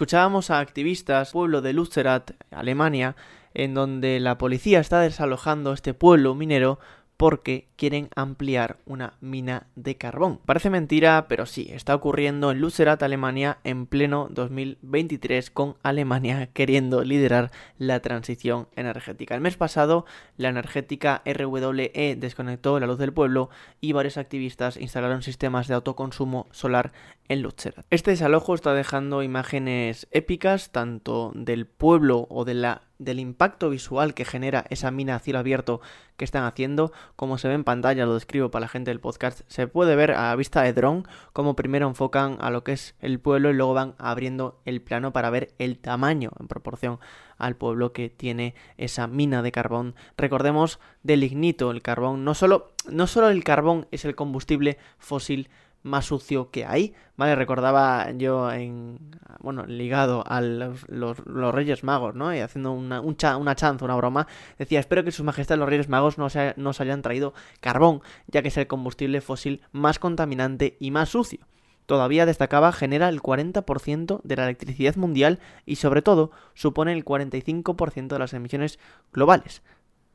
Escuchábamos 0.00 0.50
a 0.50 0.60
activistas, 0.60 1.32
pueblo 1.32 1.60
de 1.60 1.74
Lützerath, 1.74 2.30
Alemania, 2.50 3.16
en 3.52 3.74
donde 3.74 4.18
la 4.18 4.38
policía 4.38 4.80
está 4.80 5.00
desalojando 5.00 5.74
este 5.74 5.92
pueblo 5.92 6.34
minero 6.34 6.78
porque 7.20 7.68
quieren 7.76 8.08
ampliar 8.16 8.78
una 8.86 9.12
mina 9.20 9.66
de 9.76 9.98
carbón. 9.98 10.40
Parece 10.46 10.70
mentira, 10.70 11.26
pero 11.28 11.44
sí, 11.44 11.68
está 11.70 11.94
ocurriendo 11.94 12.50
en 12.50 12.62
Lützerath, 12.62 13.02
Alemania, 13.02 13.58
en 13.62 13.84
pleno 13.84 14.28
2023, 14.30 15.50
con 15.50 15.76
Alemania 15.82 16.46
queriendo 16.54 17.04
liderar 17.04 17.50
la 17.76 18.00
transición 18.00 18.68
energética. 18.74 19.34
El 19.34 19.42
mes 19.42 19.58
pasado, 19.58 20.06
la 20.38 20.48
energética 20.48 21.20
RWE 21.26 22.16
desconectó 22.16 22.80
la 22.80 22.86
luz 22.86 22.96
del 22.96 23.12
pueblo 23.12 23.50
y 23.82 23.92
varios 23.92 24.16
activistas 24.16 24.78
instalaron 24.78 25.20
sistemas 25.20 25.68
de 25.68 25.74
autoconsumo 25.74 26.46
solar 26.52 26.90
en 27.28 27.42
Lützerath. 27.42 27.84
Este 27.90 28.12
desalojo 28.12 28.54
está 28.54 28.72
dejando 28.72 29.22
imágenes 29.22 30.08
épicas 30.10 30.72
tanto 30.72 31.32
del 31.34 31.66
pueblo 31.66 32.26
o 32.30 32.46
de 32.46 32.54
la 32.54 32.89
del 33.00 33.18
impacto 33.18 33.70
visual 33.70 34.14
que 34.14 34.24
genera 34.24 34.64
esa 34.70 34.90
mina 34.90 35.16
a 35.16 35.18
cielo 35.18 35.40
abierto 35.40 35.80
que 36.16 36.24
están 36.24 36.44
haciendo, 36.44 36.92
como 37.16 37.38
se 37.38 37.48
ve 37.48 37.54
en 37.54 37.64
pantalla, 37.64 38.06
lo 38.06 38.14
describo 38.14 38.50
para 38.50 38.66
la 38.66 38.68
gente 38.68 38.90
del 38.90 39.00
podcast, 39.00 39.40
se 39.48 39.66
puede 39.66 39.96
ver 39.96 40.12
a 40.12 40.36
vista 40.36 40.62
de 40.62 40.72
dron 40.72 41.08
como 41.32 41.56
primero 41.56 41.88
enfocan 41.88 42.36
a 42.40 42.50
lo 42.50 42.62
que 42.62 42.72
es 42.72 42.94
el 43.00 43.18
pueblo 43.18 43.50
y 43.50 43.54
luego 43.54 43.74
van 43.74 43.94
abriendo 43.98 44.60
el 44.66 44.82
plano 44.82 45.12
para 45.12 45.30
ver 45.30 45.52
el 45.58 45.78
tamaño 45.78 46.30
en 46.38 46.46
proporción 46.46 47.00
al 47.38 47.56
pueblo 47.56 47.92
que 47.92 48.10
tiene 48.10 48.54
esa 48.76 49.06
mina 49.06 49.42
de 49.42 49.50
carbón. 49.50 49.94
Recordemos 50.18 50.78
del 51.02 51.20
lignito, 51.20 51.70
el 51.70 51.80
carbón, 51.80 52.22
no 52.22 52.34
solo, 52.34 52.72
no 52.90 53.06
solo 53.06 53.30
el 53.30 53.42
carbón 53.42 53.88
es 53.90 54.04
el 54.04 54.14
combustible 54.14 54.76
fósil 54.98 55.48
más 55.82 56.06
sucio 56.06 56.50
que 56.50 56.66
hay, 56.66 56.94
¿vale? 57.16 57.34
Recordaba 57.34 58.10
yo 58.12 58.50
en, 58.52 58.98
bueno, 59.40 59.64
ligado 59.66 60.24
a 60.26 60.40
los, 60.40 60.86
Reyes 61.52 61.84
Magos, 61.84 62.14
¿no? 62.14 62.34
Y 62.34 62.40
haciendo 62.40 62.72
una, 62.72 63.00
una 63.00 63.54
chanza, 63.54 63.84
una 63.84 63.96
broma, 63.96 64.26
decía, 64.58 64.80
espero 64.80 65.04
que 65.04 65.12
sus 65.12 65.24
majestades 65.24 65.58
los 65.58 65.68
Reyes 65.68 65.88
Magos 65.88 66.18
no 66.18 66.28
se, 66.30 66.54
nos 66.56 66.80
hayan 66.80 67.02
traído 67.02 67.34
carbón, 67.60 68.02
ya 68.26 68.42
que 68.42 68.48
es 68.48 68.56
el 68.56 68.66
combustible 68.66 69.20
fósil 69.20 69.62
más 69.72 69.98
contaminante 69.98 70.76
y 70.80 70.90
más 70.90 71.10
sucio. 71.10 71.46
Todavía 71.86 72.24
destacaba 72.24 72.70
genera 72.70 73.08
el 73.08 73.20
40% 73.20 74.20
de 74.22 74.36
la 74.36 74.44
electricidad 74.44 74.94
mundial 74.94 75.40
y 75.66 75.76
sobre 75.76 76.02
todo 76.02 76.30
supone 76.54 76.92
el 76.92 77.04
45% 77.04 78.08
de 78.08 78.18
las 78.18 78.32
emisiones 78.32 78.78
globales 79.12 79.62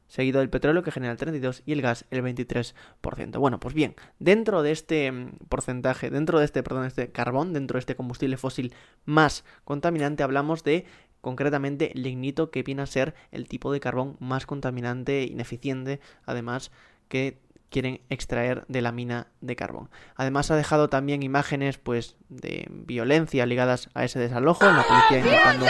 seguido 0.08 0.40
del 0.40 0.50
petróleo 0.50 0.84
que 0.84 0.92
genera 0.92 1.14
el 1.14 1.20
32% 1.20 1.64
y 1.66 1.72
el 1.74 1.82
gas 1.82 2.06
el 2.12 2.24
23%. 2.24 3.40
Bueno, 3.40 3.60
pues 3.60 3.74
bien, 3.74 3.96
dentro 4.20 4.64
de 4.64 4.72
este 4.72 5.12
mm, 5.12 5.38
porcentaje, 5.50 6.10
dentro 6.10 6.40
de 6.40 6.46
este, 6.46 6.64
perdón, 6.64 6.86
este 6.86 7.12
carbón, 7.12 7.54
dentro 7.54 7.78
de 7.78 7.80
este 7.80 7.96
combustible 7.96 8.38
fósil 8.38 8.74
más 9.06 9.44
contaminante, 9.64 10.24
hablamos 10.24 10.64
de 10.64 10.86
concretamente 11.22 11.92
lignito, 11.96 12.52
que 12.52 12.62
viene 12.62 12.84
a 12.84 12.86
ser 12.86 13.16
el 13.32 13.48
tipo 13.48 13.72
de 13.74 13.80
carbón 13.80 14.16
más 14.20 14.46
contaminante, 14.46 15.24
ineficiente, 15.24 16.00
además 16.26 16.72
que 17.08 17.40
quieren 17.70 18.02
extraer 18.10 18.64
de 18.68 18.82
la 18.82 18.92
mina 18.92 19.28
de 19.42 19.56
carbón. 19.56 19.90
Además 20.16 20.52
ha 20.52 20.56
dejado 20.56 20.88
también 20.88 21.24
imágenes 21.24 21.78
pues 21.78 22.16
de 22.30 22.68
violencia 22.70 23.46
ligadas 23.46 23.90
a 23.96 24.04
ese 24.06 24.20
desalojo, 24.20 24.66
la 24.66 24.84
policía 24.84 25.20
intentando 25.20 25.66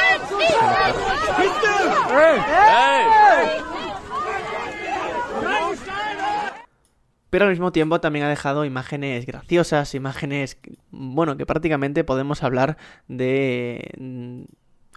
pero 7.36 7.48
al 7.48 7.52
mismo 7.52 7.74
tiempo 7.74 8.00
también 8.00 8.24
ha 8.24 8.30
dejado 8.30 8.64
imágenes 8.64 9.26
graciosas, 9.26 9.94
imágenes, 9.94 10.58
bueno, 10.90 11.36
que 11.36 11.46
prácticamente 11.46 12.06
podemos 12.06 12.44
hablar 12.44 12.78
de 13.10 13.92
mm, 14.00 14.44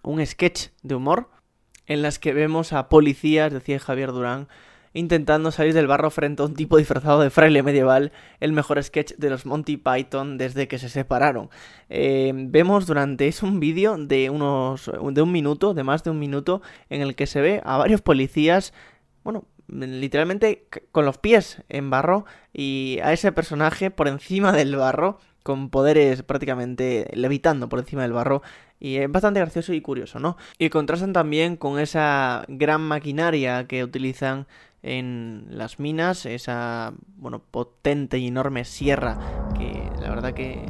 un 0.04 0.24
sketch 0.24 0.68
de 0.84 0.94
humor 0.94 1.30
en 1.88 2.00
las 2.00 2.20
que 2.20 2.32
vemos 2.32 2.72
a 2.72 2.88
policías, 2.88 3.52
decía 3.52 3.80
Javier 3.80 4.12
Durán, 4.12 4.46
intentando 4.92 5.50
salir 5.50 5.74
del 5.74 5.88
barro 5.88 6.12
frente 6.12 6.42
a 6.42 6.46
un 6.46 6.54
tipo 6.54 6.76
disfrazado 6.76 7.22
de 7.22 7.30
fraile 7.30 7.64
medieval, 7.64 8.12
el 8.38 8.52
mejor 8.52 8.80
sketch 8.84 9.14
de 9.16 9.30
los 9.30 9.44
Monty 9.44 9.76
Python 9.76 10.38
desde 10.38 10.68
que 10.68 10.78
se 10.78 10.88
separaron. 10.88 11.50
Eh, 11.88 12.30
vemos 12.34 12.86
durante, 12.86 13.26
es 13.26 13.42
un 13.42 13.58
vídeo 13.58 13.96
de 13.98 14.30
unos, 14.30 14.88
de 15.10 15.22
un 15.22 15.32
minuto, 15.32 15.74
de 15.74 15.82
más 15.82 16.04
de 16.04 16.10
un 16.10 16.20
minuto, 16.20 16.62
en 16.88 17.00
el 17.00 17.16
que 17.16 17.26
se 17.26 17.40
ve 17.40 17.62
a 17.64 17.78
varios 17.78 18.00
policías, 18.00 18.72
bueno, 19.28 19.44
literalmente 19.68 20.66
con 20.90 21.04
los 21.04 21.18
pies 21.18 21.62
en 21.68 21.90
barro 21.90 22.24
y 22.54 22.98
a 23.02 23.12
ese 23.12 23.30
personaje 23.30 23.90
por 23.90 24.08
encima 24.08 24.52
del 24.52 24.74
barro 24.74 25.18
con 25.42 25.68
poderes 25.68 26.22
prácticamente 26.22 27.10
levitando 27.12 27.68
por 27.68 27.78
encima 27.78 28.00
del 28.00 28.14
barro 28.14 28.40
y 28.80 28.96
es 28.96 29.12
bastante 29.12 29.40
gracioso 29.40 29.74
y 29.74 29.82
curioso, 29.82 30.18
¿no? 30.18 30.38
Y 30.58 30.70
contrastan 30.70 31.12
también 31.12 31.56
con 31.56 31.78
esa 31.78 32.46
gran 32.48 32.80
maquinaria 32.80 33.66
que 33.66 33.84
utilizan 33.84 34.46
en 34.82 35.44
las 35.50 35.78
minas, 35.78 36.24
esa, 36.24 36.94
bueno, 37.18 37.42
potente 37.50 38.16
y 38.16 38.28
enorme 38.28 38.64
sierra 38.64 39.18
que 39.58 39.82
la 40.00 40.08
verdad 40.08 40.32
que 40.32 40.64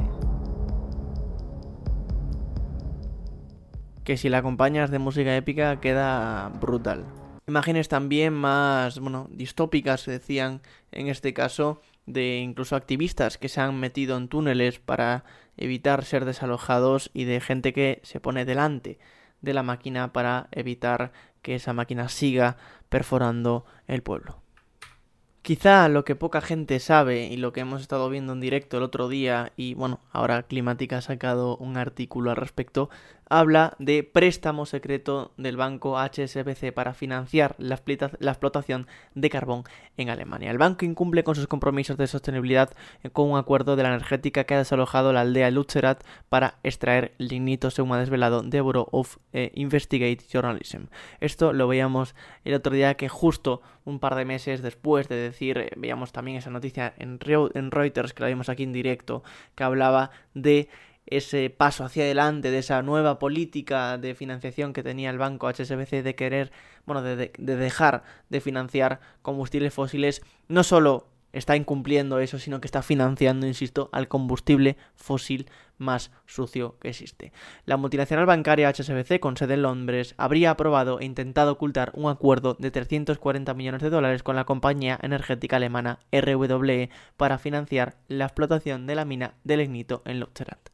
que 4.03 4.17
si 4.17 4.27
la 4.27 4.39
acompañas 4.39 4.91
de 4.91 4.99
música 4.99 5.33
épica 5.37 5.79
queda 5.79 6.49
brutal. 6.59 7.05
Imágenes 7.49 7.87
también 7.87 8.35
más, 8.35 8.99
bueno, 8.99 9.27
distópicas, 9.31 10.01
se 10.01 10.11
decían 10.11 10.61
en 10.91 11.07
este 11.07 11.33
caso, 11.33 11.81
de 12.05 12.37
incluso 12.37 12.75
activistas 12.75 13.39
que 13.39 13.49
se 13.49 13.59
han 13.59 13.79
metido 13.79 14.17
en 14.17 14.27
túneles 14.27 14.77
para 14.77 15.23
evitar 15.57 16.05
ser 16.05 16.25
desalojados 16.25 17.09
y 17.11 17.23
de 17.23 17.41
gente 17.41 17.73
que 17.73 18.01
se 18.03 18.19
pone 18.19 18.45
delante 18.45 18.99
de 19.41 19.55
la 19.55 19.63
máquina 19.63 20.13
para 20.13 20.47
evitar 20.51 21.11
que 21.41 21.55
esa 21.55 21.73
máquina 21.73 22.07
siga 22.07 22.57
perforando 22.87 23.65
el 23.87 24.03
pueblo. 24.03 24.43
Quizá 25.41 25.87
lo 25.87 26.03
que 26.03 26.15
poca 26.15 26.41
gente 26.41 26.79
sabe 26.79 27.27
y 27.27 27.37
lo 27.37 27.53
que 27.53 27.61
hemos 27.61 27.81
estado 27.81 28.09
viendo 28.09 28.33
en 28.33 28.41
directo 28.41 28.77
el 28.77 28.83
otro 28.83 29.07
día 29.07 29.53
y 29.55 29.73
bueno, 29.73 30.01
ahora 30.11 30.43
Climática 30.43 30.97
ha 30.97 31.01
sacado 31.01 31.55
un 31.57 31.77
artículo 31.77 32.29
al 32.29 32.35
respecto, 32.35 32.89
habla 33.29 33.75
de 33.77 34.03
préstamo 34.03 34.65
secreto 34.65 35.31
del 35.37 35.55
banco 35.55 35.97
HSBC 35.97 36.73
para 36.73 36.93
financiar 36.93 37.55
la, 37.59 37.75
explotación 37.75 38.87
de 39.13 39.29
carbón 39.29 39.63
en 39.97 40.09
Alemania. 40.09 40.51
El 40.51 40.57
banco 40.57 40.83
incumple 40.83 41.23
con 41.23 41.35
sus 41.35 41.47
compromisos 41.47 41.95
de 41.97 42.07
sostenibilidad 42.07 42.71
con 43.13 43.29
un 43.29 43.37
acuerdo 43.37 43.75
de 43.75 43.83
la 43.83 43.89
energética 43.89 44.43
que 44.43 44.55
ha 44.55 44.57
desalojado 44.57 45.13
la 45.13 45.21
aldea 45.21 45.51
Lutzerat 45.51 46.03
para 46.27 46.55
extraer 46.63 47.13
lignito, 47.17 47.69
según 47.69 47.93
ha 47.93 47.99
desvelado 47.99 48.47
The 48.47 48.61
Bureau 48.61 48.87
of 48.91 49.17
eh, 49.31 49.51
Investigate 49.53 50.25
Journalism. 50.31 50.85
Esto 51.19 51.53
lo 51.53 51.67
veíamos 51.67 52.15
el 52.43 52.55
otro 52.55 52.73
día 52.73 52.95
que 52.95 53.09
justo 53.09 53.61
un 53.85 53.99
par 53.99 54.15
de 54.15 54.25
meses 54.25 54.61
después 54.61 55.07
de 55.07 55.15
decir, 55.31 55.57
eh, 55.57 55.71
veíamos 55.75 56.11
también 56.11 56.37
esa 56.37 56.49
noticia 56.49 56.93
en, 56.97 57.19
Reuters 57.19 58.13
que 58.13 58.23
la 58.23 58.29
vimos 58.29 58.49
aquí 58.49 58.63
en 58.63 58.73
directo, 58.73 59.23
que 59.55 59.63
hablaba 59.63 60.11
de 60.33 60.69
ese 61.05 61.49
paso 61.49 61.83
hacia 61.83 62.03
adelante 62.03 62.51
de 62.51 62.59
esa 62.59 62.81
nueva 62.83 63.17
política 63.17 63.97
de 63.97 64.13
financiación 64.13 64.73
que 64.73 64.83
tenía 64.83 65.09
el 65.09 65.17
banco 65.17 65.47
HSBC 65.47 66.03
de 66.03 66.15
querer, 66.15 66.51
bueno, 66.85 67.01
de, 67.01 67.31
dejar 67.37 68.03
de 68.29 68.41
financiar 68.41 68.99
combustibles 69.21 69.73
fósiles, 69.73 70.21
no 70.47 70.63
solo 70.63 71.07
está 71.33 71.55
incumpliendo 71.55 72.19
eso, 72.19 72.39
sino 72.39 72.61
que 72.61 72.67
está 72.67 72.81
financiando, 72.81 73.47
insisto, 73.47 73.89
al 73.91 74.07
combustible 74.07 74.77
fósil 74.95 75.49
más 75.77 76.11
sucio 76.25 76.77
que 76.79 76.89
existe. 76.89 77.31
La 77.65 77.77
multinacional 77.77 78.25
bancaria 78.25 78.69
HSBC, 78.69 79.19
con 79.19 79.37
sede 79.37 79.55
en 79.55 79.61
Londres, 79.63 80.13
habría 80.17 80.51
aprobado 80.51 80.99
e 80.99 81.05
intentado 81.05 81.53
ocultar 81.53 81.91
un 81.95 82.09
acuerdo 82.09 82.55
de 82.59 82.71
340 82.71 83.53
millones 83.53 83.81
de 83.81 83.89
dólares 83.89 84.23
con 84.23 84.35
la 84.35 84.45
compañía 84.45 84.99
energética 85.01 85.55
alemana 85.55 85.99
RWE 86.11 86.89
para 87.17 87.37
financiar 87.37 87.95
la 88.07 88.25
explotación 88.25 88.87
de 88.87 88.95
la 88.95 89.05
mina 89.05 89.33
de 89.43 89.57
lignito 89.57 90.01
en 90.05 90.19
Lutzerat. 90.19 90.69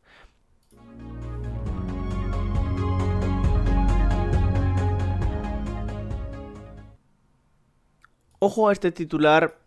Ojo 8.39 8.69
a 8.69 8.73
este 8.73 8.91
titular 8.91 9.64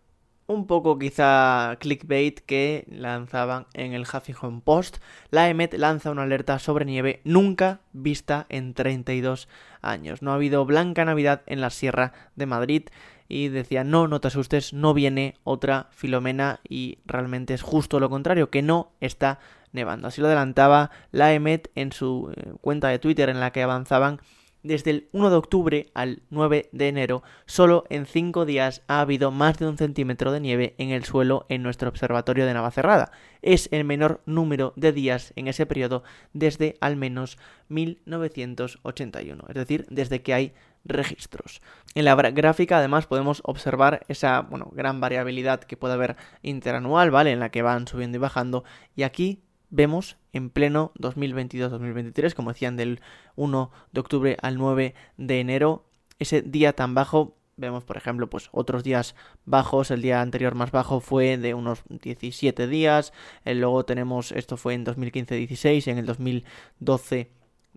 un 0.49 0.65
poco 0.65 0.97
quizá 0.97 1.77
clickbait 1.79 2.39
que 2.39 2.85
lanzaban 2.89 3.67
en 3.73 3.93
el 3.93 4.01
Huffington 4.01 4.61
Post. 4.61 4.97
La 5.29 5.47
EMET 5.47 5.75
lanza 5.75 6.09
una 6.09 6.23
alerta 6.23 6.57
sobre 6.57 6.85
nieve 6.85 7.21
nunca 7.23 7.81
vista 7.93 8.47
en 8.49 8.73
32 8.73 9.47
años. 9.83 10.23
No 10.23 10.31
ha 10.31 10.35
habido 10.35 10.65
blanca 10.65 11.05
Navidad 11.05 11.43
en 11.45 11.61
la 11.61 11.69
Sierra 11.69 12.13
de 12.35 12.47
Madrid 12.47 12.83
y 13.27 13.49
decía, 13.49 13.83
no, 13.83 14.07
no 14.07 14.19
te 14.21 14.29
asustes, 14.29 14.73
no 14.73 14.95
viene 14.95 15.35
otra 15.43 15.87
Filomena 15.91 16.61
y 16.67 16.97
realmente 17.05 17.53
es 17.53 17.61
justo 17.61 17.99
lo 17.99 18.09
contrario, 18.09 18.49
que 18.49 18.63
no 18.63 18.91
está 19.01 19.37
nevando. 19.71 20.07
Así 20.07 20.19
lo 20.19 20.25
adelantaba 20.25 20.89
la 21.11 21.31
EMET 21.31 21.69
en 21.75 21.91
su 21.91 22.33
eh, 22.35 22.53
cuenta 22.59 22.87
de 22.87 22.97
Twitter 22.97 23.29
en 23.29 23.39
la 23.39 23.51
que 23.51 23.61
avanzaban 23.61 24.19
desde 24.63 24.91
el 24.91 25.09
1 25.11 25.29
de 25.29 25.35
octubre 25.35 25.91
al 25.93 26.23
9 26.29 26.69
de 26.71 26.87
enero, 26.87 27.23
solo 27.45 27.85
en 27.89 28.05
5 28.05 28.45
días 28.45 28.81
ha 28.87 29.01
habido 29.01 29.31
más 29.31 29.57
de 29.57 29.67
un 29.67 29.77
centímetro 29.77 30.31
de 30.31 30.39
nieve 30.39 30.75
en 30.77 30.89
el 30.89 31.05
suelo 31.05 31.45
en 31.49 31.63
nuestro 31.63 31.89
observatorio 31.89 32.45
de 32.45 32.53
Navacerrada. 32.53 33.11
Es 33.41 33.69
el 33.71 33.85
menor 33.85 34.21
número 34.25 34.73
de 34.75 34.91
días 34.91 35.33
en 35.35 35.47
ese 35.47 35.65
periodo 35.65 36.03
desde 36.33 36.77
al 36.81 36.95
menos 36.95 37.37
1981, 37.69 39.45
es 39.47 39.55
decir, 39.55 39.85
desde 39.89 40.21
que 40.21 40.33
hay 40.33 40.53
registros. 40.85 41.61
En 41.95 42.05
la 42.05 42.15
gráfica 42.15 42.77
además 42.77 43.07
podemos 43.07 43.41
observar 43.45 44.05
esa 44.07 44.41
bueno, 44.41 44.71
gran 44.73 44.99
variabilidad 44.99 45.61
que 45.61 45.77
puede 45.77 45.93
haber 45.93 46.15
interanual, 46.41 47.11
¿vale? 47.11 47.31
En 47.31 47.39
la 47.39 47.49
que 47.49 47.61
van 47.61 47.87
subiendo 47.87 48.17
y 48.17 48.21
bajando 48.21 48.63
y 48.95 49.03
aquí 49.03 49.43
vemos 49.69 50.17
en 50.33 50.49
pleno 50.49 50.91
2022-2023, 50.99 52.33
como 52.33 52.51
decían, 52.51 52.77
del 52.77 53.01
1 53.35 53.71
de 53.91 53.99
octubre 53.99 54.37
al 54.41 54.57
9 54.57 54.95
de 55.17 55.39
enero, 55.39 55.85
ese 56.19 56.41
día 56.41 56.73
tan 56.73 56.93
bajo. 56.93 57.35
Vemos, 57.57 57.83
por 57.83 57.97
ejemplo, 57.97 58.29
pues 58.29 58.47
otros 58.53 58.83
días 58.83 59.15
bajos. 59.45 59.91
El 59.91 60.01
día 60.01 60.21
anterior 60.21 60.55
más 60.55 60.71
bajo 60.71 61.01
fue 61.01 61.37
de 61.37 61.53
unos 61.53 61.83
17 61.89 62.67
días. 62.67 63.11
Eh, 63.43 63.53
luego 63.53 63.83
tenemos, 63.83 64.31
esto 64.31 64.55
fue 64.55 64.75
en 64.75 64.85
2015-16, 64.85 65.87
en 65.87 65.97
el 65.97 66.05
2012 66.05 67.31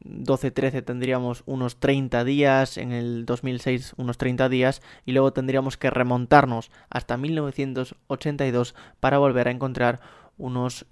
12-13 0.05 0.85
tendríamos 0.85 1.43
unos 1.47 1.79
30 1.79 2.25
días, 2.25 2.77
en 2.77 2.93
el 2.93 3.25
2006 3.25 3.95
unos 3.97 4.19
30 4.19 4.49
días 4.49 4.83
y 5.07 5.13
luego 5.13 5.33
tendríamos 5.33 5.77
que 5.77 5.91
remontarnos 5.91 6.71
hasta 6.91 7.17
1982 7.17 8.75
para 9.01 9.19
volver 9.19 9.49
a 9.49 9.53
encontrar 9.53 10.01
unos 10.43 10.85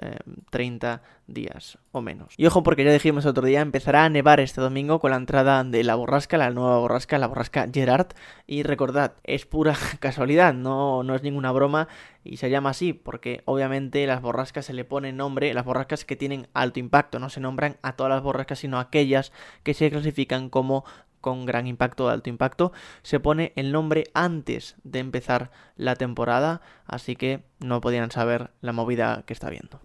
30 0.51 0.95
eh, 0.95 1.09
días 1.27 1.79
o 1.91 2.01
menos. 2.01 2.35
Y 2.37 2.47
ojo 2.47 2.63
porque 2.63 2.85
ya 2.85 2.93
dijimos 2.93 3.27
otro 3.27 3.45
día, 3.45 3.61
empezará 3.61 4.05
a 4.05 4.09
nevar 4.09 4.39
este 4.39 4.61
domingo 4.61 5.01
con 5.01 5.11
la 5.11 5.17
entrada 5.17 5.65
de 5.65 5.83
la 5.83 5.97
borrasca, 5.97 6.39
la 6.39 6.51
nueva 6.51 6.79
borrasca, 6.79 7.19
la 7.19 7.27
borrasca 7.27 7.69
Gerard. 7.73 8.09
Y 8.47 8.63
recordad, 8.63 9.15
es 9.25 9.47
pura 9.47 9.77
casualidad, 10.01 10.55
no, 10.55 11.03
no 11.03 11.17
es 11.17 11.23
ninguna 11.23 11.51
broma 11.51 11.89
y 12.23 12.37
se 12.37 12.51
llama 12.51 12.71
así 12.71 12.93
porque 12.93 13.43
obviamente 13.45 14.07
las 14.07 14.23
borrascas 14.23 14.67
se 14.67 14.73
le 14.73 14.85
pone 14.85 15.13
nombre, 15.13 15.53
las 15.53 15.65
borrascas 15.65 16.05
que 16.05 16.17
tienen 16.17 16.47
alto 16.55 16.79
impacto, 16.79 17.19
no 17.19 17.29
se 17.29 17.41
nombran 17.41 17.77
a 17.83 17.97
todas 17.97 18.11
las 18.11 18.23
borrascas, 18.23 18.61
sino 18.61 18.79
a 18.79 18.83
aquellas 18.83 19.33
que 19.65 19.75
se 19.75 19.91
clasifican 19.91 20.49
como 20.49 20.85
con 21.21 21.47
gran 21.47 21.67
impacto 21.67 22.07
o 22.07 22.09
alto 22.09 22.31
impacto, 22.31 22.73
se 23.03 23.21
pone 23.21 23.53
el 23.57 23.73
nombre 23.73 24.05
antes 24.15 24.77
de 24.85 24.99
empezar 24.99 25.51
la 25.77 25.97
temporada, 25.97 26.61
así 26.87 27.17
que 27.17 27.45
no 27.59 27.81
podían 27.81 28.11
saber 28.11 28.51
la 28.61 28.73
movida 28.73 29.23
que 29.27 29.33
está 29.33 29.51
viendo. 29.51 29.81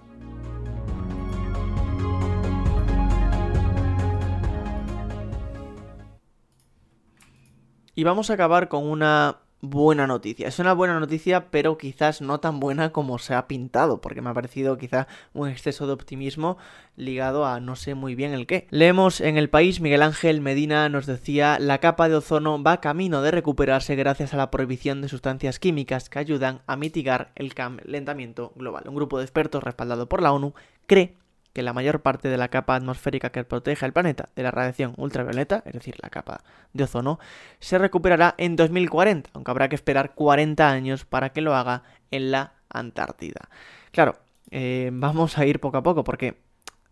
Y 7.98 8.04
vamos 8.04 8.30
a 8.30 8.34
acabar 8.34 8.67
con 8.67 8.86
una 8.86 9.38
buena 9.69 10.08
noticia. 10.08 10.47
Es 10.47 10.60
una 10.60 10.73
buena 10.73 10.99
noticia, 10.99 11.49
pero 11.51 11.78
quizás 11.78 12.21
no 12.21 12.39
tan 12.39 12.60
buena 12.60 12.91
como 12.91 13.19
se 13.19 13.34
ha 13.34 13.47
pintado, 13.47 14.01
porque 14.01 14.21
me 14.21 14.30
ha 14.30 14.34
parecido 14.34 14.78
quizá 14.78 15.08
un 15.34 15.49
exceso 15.49 15.88
de 15.88 15.93
optimismo 15.93 16.58
ligado 16.95 17.45
a 17.45 17.60
no 17.60 17.75
sé 17.75 17.95
muy 17.95 18.15
bien 18.15 18.34
el 18.34 18.47
qué. 18.47 18.67
Leemos 18.69 19.21
en 19.21 19.38
el 19.38 19.49
país, 19.49 19.82
Miguel 19.82 20.01
Ángel 20.01 20.41
Medina 20.41 20.89
nos 20.89 21.06
decía, 21.06 21.58
la 21.60 21.80
capa 21.80 22.10
de 22.10 22.15
ozono 22.15 22.62
va 22.62 22.82
camino 22.82 23.21
de 23.21 23.32
recuperarse 23.32 23.95
gracias 23.95 24.34
a 24.34 24.38
la 24.38 24.51
prohibición 24.51 25.01
de 25.01 25.10
sustancias 25.10 25.60
químicas 25.60 26.10
que 26.10 26.19
ayudan 26.19 26.62
a 26.67 26.75
mitigar 26.75 27.32
el 27.36 27.54
calentamiento 27.54 28.54
global. 28.56 28.84
Un 28.88 28.95
grupo 28.95 29.17
de 29.17 29.25
expertos 29.25 29.63
respaldado 29.63 30.08
por 30.08 30.21
la 30.21 30.32
ONU 30.32 30.54
cree 30.88 31.15
que 31.56 31.63
la 31.63 31.72
mayor 31.72 32.02
parte 32.02 32.28
de 32.28 32.38
la 32.38 32.50
capa 32.50 32.76
atmosférica 32.76 33.30
que 33.30 33.46
protege 33.46 33.86
al 33.86 33.94
planeta 33.94 34.28
de 34.36 34.44
la 34.44 34.52
radiación 34.52 34.94
ultravioleta, 34.98 35.63
es 35.65 35.72
decir, 35.72 35.96
la 36.04 36.10
capa 36.10 36.44
de 36.74 36.84
ozono, 36.84 37.18
se 37.60 37.78
recuperará 37.78 38.36
en 38.38 38.58
2040, 38.58 39.30
aunque 39.32 39.52
habrá 39.52 39.70
que 39.70 39.76
esperar 39.76 40.15
40 40.15 40.70
años 40.70 41.06
para 41.06 41.30
que 41.30 41.39
lo 41.39 41.56
haga 41.56 41.84
en 42.12 42.32
la 42.32 42.56
Antártida. 42.68 43.48
Claro, 43.91 44.18
eh, 44.52 44.89
vamos 44.91 45.38
a 45.38 45.46
ir 45.46 45.62
poco 45.62 45.78
a 45.78 45.84
poco 45.84 46.04
porque 46.04 46.41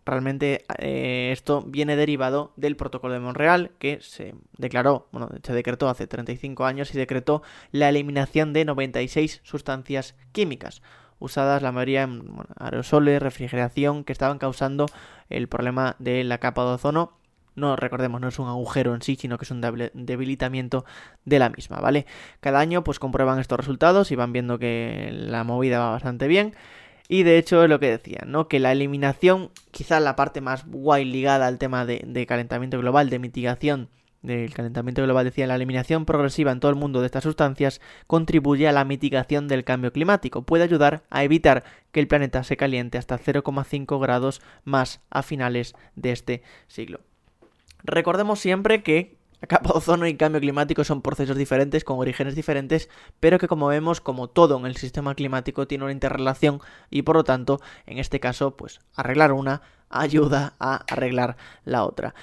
realmente 0.06 0.64
eh, 0.78 1.32
esto 1.34 1.62
viene 1.68 1.98
derivado 1.98 2.54
del 2.56 2.78
protocolo 2.78 3.16
de 3.16 3.20
Montreal 3.20 3.72
que 3.80 4.00
se 4.00 4.34
declaró, 4.58 5.10
bueno, 5.12 5.28
se 5.44 5.52
decretó 5.52 5.90
hace 5.90 6.08
35 6.08 6.64
años 6.64 6.96
y 6.96 6.98
decretó 6.98 7.44
la 7.74 7.90
eliminación 7.90 8.54
de 8.54 8.64
96 8.64 9.42
sustancias 9.44 10.16
químicas 10.32 10.82
usadas 11.24 11.62
la 11.62 11.72
mayoría 11.72 12.04
en 12.04 12.24
aerosoles, 12.60 13.22
refrigeración, 13.22 14.04
que 14.04 14.12
estaban 14.12 14.38
causando 14.38 14.88
el 15.30 15.48
problema 15.48 15.96
de 16.00 16.24
la 16.24 16.38
capa 16.38 16.64
de 16.66 16.72
ozono. 16.74 17.14
No 17.56 17.76
recordemos, 17.76 18.20
no 18.20 18.28
es 18.28 18.40
un 18.40 18.48
agujero 18.48 18.94
en 18.94 19.02
sí, 19.02 19.16
sino 19.16 19.38
que 19.38 19.46
es 19.46 19.52
un 19.52 19.62
debilitamiento 19.62 20.86
de 21.24 21.40
la 21.40 21.50
misma, 21.50 21.80
¿vale? 21.80 22.06
Cada 22.40 22.60
año 22.60 22.84
pues 22.84 23.00
comprueban 23.00 23.40
estos 23.40 23.58
resultados 23.60 24.12
y 24.12 24.16
van 24.16 24.34
viendo 24.34 24.60
que 24.60 25.10
la 25.12 25.44
movida 25.44 25.80
va 25.80 25.92
bastante 25.92 26.28
bien. 26.28 26.56
Y 27.08 27.24
de 27.24 27.38
hecho 27.38 27.64
es 27.64 27.70
lo 27.70 27.80
que 27.80 27.90
decía, 27.90 28.24
¿no? 28.26 28.48
Que 28.48 28.60
la 28.60 28.72
eliminación, 28.72 29.52
quizás 29.72 30.02
la 30.02 30.16
parte 30.16 30.42
más 30.42 30.66
guay 30.66 31.06
ligada 31.06 31.48
al 31.48 31.60
tema 31.60 31.86
de 31.86 32.26
calentamiento 32.28 32.80
global, 32.80 33.10
de 33.10 33.20
mitigación 33.20 33.90
del 34.24 34.54
calentamiento 34.54 35.04
global 35.04 35.26
decía 35.26 35.46
la 35.46 35.56
eliminación 35.56 36.06
progresiva 36.06 36.52
en 36.52 36.60
todo 36.60 36.72
el 36.72 36.78
mundo 36.78 37.02
de 37.02 37.06
estas 37.06 37.24
sustancias 37.24 37.82
contribuye 38.08 38.68
a 38.68 38.72
la 38.72 38.86
mitigación 38.86 39.48
del 39.48 39.64
cambio 39.64 39.92
climático, 39.92 40.42
puede 40.42 40.64
ayudar 40.64 41.04
a 41.10 41.24
evitar 41.24 41.64
que 41.92 42.00
el 42.00 42.08
planeta 42.08 42.44
se 42.44 42.58
caliente 42.58 42.98
hasta 42.98 43.20
0,5 43.20 44.02
grados 44.02 44.42
más 44.64 45.02
a 45.12 45.22
finales 45.22 45.76
de 45.96 46.12
este 46.12 46.44
siglo. 46.68 47.02
Recordemos 47.84 48.40
siempre 48.40 48.82
que 48.82 49.18
capa 49.48 49.72
ozono 49.74 50.08
y 50.08 50.16
cambio 50.16 50.42
climático 50.42 50.84
son 50.84 51.02
procesos 51.02 51.38
diferentes, 51.38 51.84
con 51.84 52.00
orígenes 52.00 52.36
diferentes, 52.36 52.90
pero 53.20 53.40
que 53.40 53.48
como 53.48 53.68
vemos, 53.68 54.02
como 54.02 54.30
todo 54.30 54.58
en 54.58 54.66
el 54.66 54.78
sistema 54.78 55.16
climático 55.16 55.68
tiene 55.68 55.84
una 55.84 55.94
interrelación 55.94 56.62
y 56.90 57.02
por 57.02 57.18
lo 57.18 57.24
tanto, 57.24 57.60
en 57.86 57.98
este 57.98 58.20
caso, 58.20 58.56
pues 58.56 58.80
arreglar 58.96 59.34
una 59.34 59.62
ayuda 59.90 60.54
a 60.60 60.78
arreglar 60.88 61.36
la 61.66 61.84
otra. 61.84 62.16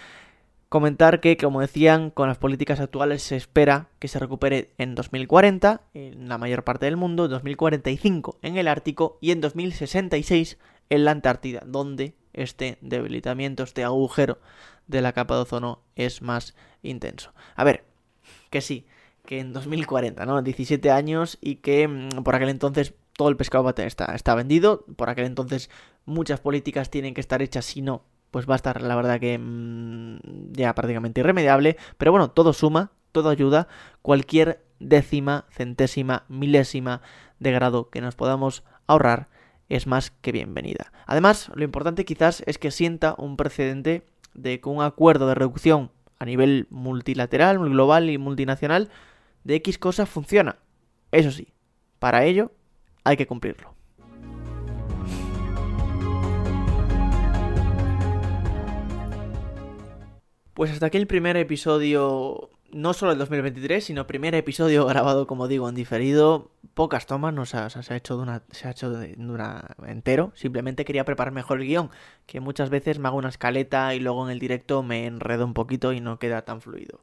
Comentar 0.70 1.18
que, 1.18 1.36
como 1.36 1.60
decían, 1.60 2.10
con 2.10 2.28
las 2.28 2.38
políticas 2.38 2.78
actuales 2.78 3.24
se 3.24 3.34
espera 3.34 3.88
que 3.98 4.06
se 4.06 4.20
recupere 4.20 4.70
en 4.78 4.94
2040 4.94 5.80
en 5.94 6.28
la 6.28 6.38
mayor 6.38 6.62
parte 6.62 6.86
del 6.86 6.96
mundo, 6.96 7.24
en 7.24 7.32
2045 7.32 8.38
en 8.40 8.56
el 8.56 8.68
Ártico 8.68 9.18
y 9.20 9.32
en 9.32 9.40
2066 9.40 10.58
en 10.88 11.04
la 11.04 11.10
Antártida, 11.10 11.64
donde 11.66 12.14
este 12.34 12.78
debilitamiento, 12.82 13.64
este 13.64 13.82
agujero 13.82 14.38
de 14.86 15.02
la 15.02 15.12
capa 15.12 15.34
de 15.34 15.40
ozono 15.40 15.80
es 15.96 16.22
más 16.22 16.54
intenso. 16.84 17.32
A 17.56 17.64
ver, 17.64 17.82
que 18.50 18.60
sí, 18.60 18.86
que 19.26 19.40
en 19.40 19.52
2040, 19.52 20.24
¿no? 20.24 20.40
17 20.40 20.88
años 20.92 21.36
y 21.40 21.56
que 21.56 21.88
mm, 21.88 22.22
por 22.22 22.36
aquel 22.36 22.48
entonces 22.48 22.94
todo 23.14 23.28
el 23.28 23.36
pescado 23.36 23.68
está, 23.76 24.14
está 24.14 24.36
vendido, 24.36 24.84
por 24.94 25.10
aquel 25.10 25.24
entonces 25.24 25.68
muchas 26.04 26.38
políticas 26.38 26.90
tienen 26.90 27.12
que 27.12 27.20
estar 27.20 27.42
hechas, 27.42 27.64
si 27.64 27.82
no, 27.82 28.04
pues 28.30 28.48
va 28.48 28.54
a 28.54 28.56
estar 28.56 28.82
la 28.82 28.96
verdad 28.96 29.20
que 29.20 29.38
mm, 29.38 30.52
ya 30.52 30.74
prácticamente 30.74 31.20
irremediable. 31.20 31.76
Pero 31.98 32.12
bueno, 32.12 32.30
todo 32.30 32.52
suma, 32.52 32.92
todo 33.12 33.30
ayuda. 33.30 33.68
Cualquier 34.02 34.64
décima, 34.78 35.46
centésima, 35.50 36.24
milésima 36.28 37.02
de 37.38 37.52
grado 37.52 37.90
que 37.90 38.00
nos 38.00 38.14
podamos 38.14 38.64
ahorrar 38.86 39.28
es 39.68 39.86
más 39.86 40.10
que 40.10 40.32
bienvenida. 40.32 40.92
Además, 41.06 41.50
lo 41.54 41.64
importante 41.64 42.04
quizás 42.04 42.42
es 42.46 42.58
que 42.58 42.70
sienta 42.70 43.14
un 43.18 43.36
precedente 43.36 44.04
de 44.34 44.60
que 44.60 44.68
un 44.68 44.82
acuerdo 44.82 45.28
de 45.28 45.34
reducción 45.34 45.90
a 46.18 46.24
nivel 46.24 46.66
multilateral, 46.70 47.58
global 47.58 48.10
y 48.10 48.18
multinacional 48.18 48.90
de 49.44 49.56
X 49.56 49.78
cosas 49.78 50.08
funciona. 50.08 50.56
Eso 51.12 51.30
sí, 51.30 51.52
para 51.98 52.24
ello 52.24 52.52
hay 53.04 53.16
que 53.16 53.26
cumplirlo. 53.26 53.74
Pues 60.60 60.72
hasta 60.72 60.84
aquí 60.84 60.98
el 60.98 61.06
primer 61.06 61.38
episodio, 61.38 62.50
no 62.70 62.92
solo 62.92 63.12
del 63.12 63.18
2023, 63.20 63.82
sino 63.82 64.06
primer 64.06 64.34
episodio 64.34 64.84
grabado, 64.84 65.26
como 65.26 65.48
digo, 65.48 65.66
en 65.70 65.74
diferido. 65.74 66.50
Pocas 66.74 67.06
tomas, 67.06 67.32
no 67.32 67.46
se 67.46 67.56
ha, 67.56 67.70
se 67.70 67.94
ha 67.94 67.96
hecho 67.96 68.18
de 68.18 68.22
una, 68.22 68.42
se 68.50 68.68
ha 68.68 68.72
hecho 68.72 68.90
de 68.90 69.14
una 69.18 69.74
entero. 69.86 70.32
Simplemente 70.34 70.84
quería 70.84 71.06
preparar 71.06 71.32
mejor 71.32 71.62
el 71.62 71.66
guion, 71.66 71.88
que 72.26 72.40
muchas 72.40 72.68
veces 72.68 72.98
me 72.98 73.08
hago 73.08 73.16
una 73.16 73.30
escaleta 73.30 73.94
y 73.94 74.00
luego 74.00 74.22
en 74.26 74.32
el 74.32 74.38
directo 74.38 74.82
me 74.82 75.06
enredo 75.06 75.46
un 75.46 75.54
poquito 75.54 75.94
y 75.94 76.00
no 76.02 76.18
queda 76.18 76.42
tan 76.42 76.60
fluido. 76.60 77.00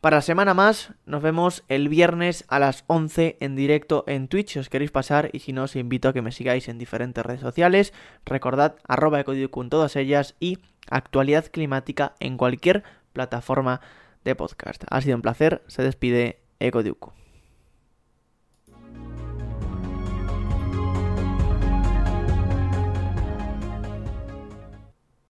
Para 0.00 0.18
la 0.18 0.22
semana 0.22 0.54
más, 0.54 0.92
nos 1.06 1.22
vemos 1.22 1.64
el 1.68 1.88
viernes 1.88 2.44
a 2.48 2.58
las 2.58 2.84
11 2.86 3.38
en 3.40 3.56
directo 3.56 4.04
en 4.06 4.28
Twitch, 4.28 4.52
si 4.52 4.58
os 4.58 4.68
queréis 4.68 4.90
pasar, 4.90 5.30
y 5.32 5.40
si 5.40 5.52
no, 5.52 5.64
os 5.64 5.74
invito 5.74 6.08
a 6.08 6.12
que 6.12 6.22
me 6.22 6.32
sigáis 6.32 6.68
en 6.68 6.78
diferentes 6.78 7.24
redes 7.24 7.40
sociales. 7.40 7.92
Recordad, 8.24 8.76
arroba 8.86 9.24
en 9.26 9.70
todas 9.70 9.96
ellas 9.96 10.36
y 10.38 10.58
actualidad 10.90 11.46
climática 11.50 12.14
en 12.20 12.36
cualquier 12.36 12.84
plataforma 13.12 13.80
de 14.24 14.34
podcast. 14.34 14.84
Ha 14.90 15.00
sido 15.00 15.16
un 15.16 15.22
placer, 15.22 15.62
se 15.66 15.82
despide 15.82 16.40
Ecodiuco. 16.60 17.14